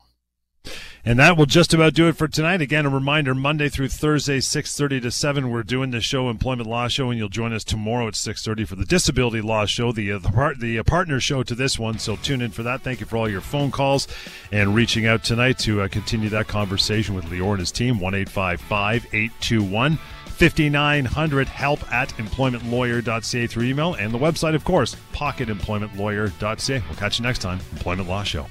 And 1.09 1.21
that 1.21 1.37
will 1.37 1.47
just 1.47 1.73
about 1.73 1.95
do 1.95 2.09
it 2.09 2.16
for 2.16 2.27
tonight. 2.27 2.61
Again, 2.61 2.85
a 2.85 2.88
reminder: 2.88 3.33
Monday 3.33 3.69
through 3.69 3.90
Thursday, 3.90 4.40
six 4.40 4.77
thirty 4.77 5.01
to 5.01 5.12
seven, 5.12 5.51
we're 5.51 5.62
doing 5.62 5.92
the 5.92 6.01
show, 6.01 6.29
Employment 6.29 6.69
Law 6.69 6.88
Show, 6.88 7.11
and 7.11 7.19
you'll 7.19 7.29
join 7.29 7.53
us 7.53 7.62
tomorrow 7.62 8.09
at 8.09 8.16
six 8.16 8.45
thirty 8.45 8.64
for 8.64 8.75
the 8.75 8.85
Disability 8.85 9.40
Law 9.40 9.66
Show, 9.66 9.92
the 9.92 10.11
uh, 10.11 10.19
the, 10.19 10.31
part, 10.31 10.59
the 10.59 10.81
uh, 10.81 10.83
partner 10.83 11.21
show 11.21 11.45
to 11.45 11.55
this 11.55 11.79
one. 11.79 12.01
So 12.01 12.16
tune 12.16 12.42
in 12.42 12.51
for 12.51 12.64
that. 12.64 12.81
Thank 12.81 12.99
you 12.99 13.07
for 13.07 13.19
all 13.19 13.29
your 13.29 13.40
phone 13.40 13.71
calls 13.71 14.09
and 14.51 14.75
reaching 14.75 15.07
out 15.07 15.23
tonight 15.23 15.59
to 15.61 15.83
uh, 15.83 15.88
continue 15.88 16.29
that 16.31 16.49
conversation 16.49 17.14
with 17.14 17.27
Lior 17.27 17.51
and 17.51 17.61
his 17.61 17.71
team. 17.71 18.01
One 18.01 18.14
eight 18.14 18.29
five 18.29 18.61
five 18.61 19.07
eight 19.12 19.31
two 19.40 19.62
one. 19.62 20.01
5900 20.37 21.49
help 21.49 21.90
at 21.90 22.11
employmentlawyer.ca 22.11 23.47
through 23.47 23.64
email 23.64 23.95
and 23.95 24.12
the 24.12 24.19
website, 24.19 24.55
of 24.55 24.64
course, 24.64 24.95
pocketemploymentlawyer.ca. 25.14 26.83
We'll 26.87 26.99
catch 26.99 27.19
you 27.19 27.23
next 27.23 27.38
time. 27.38 27.59
Employment 27.73 28.07
Law 28.07 28.23
Show. 28.23 28.47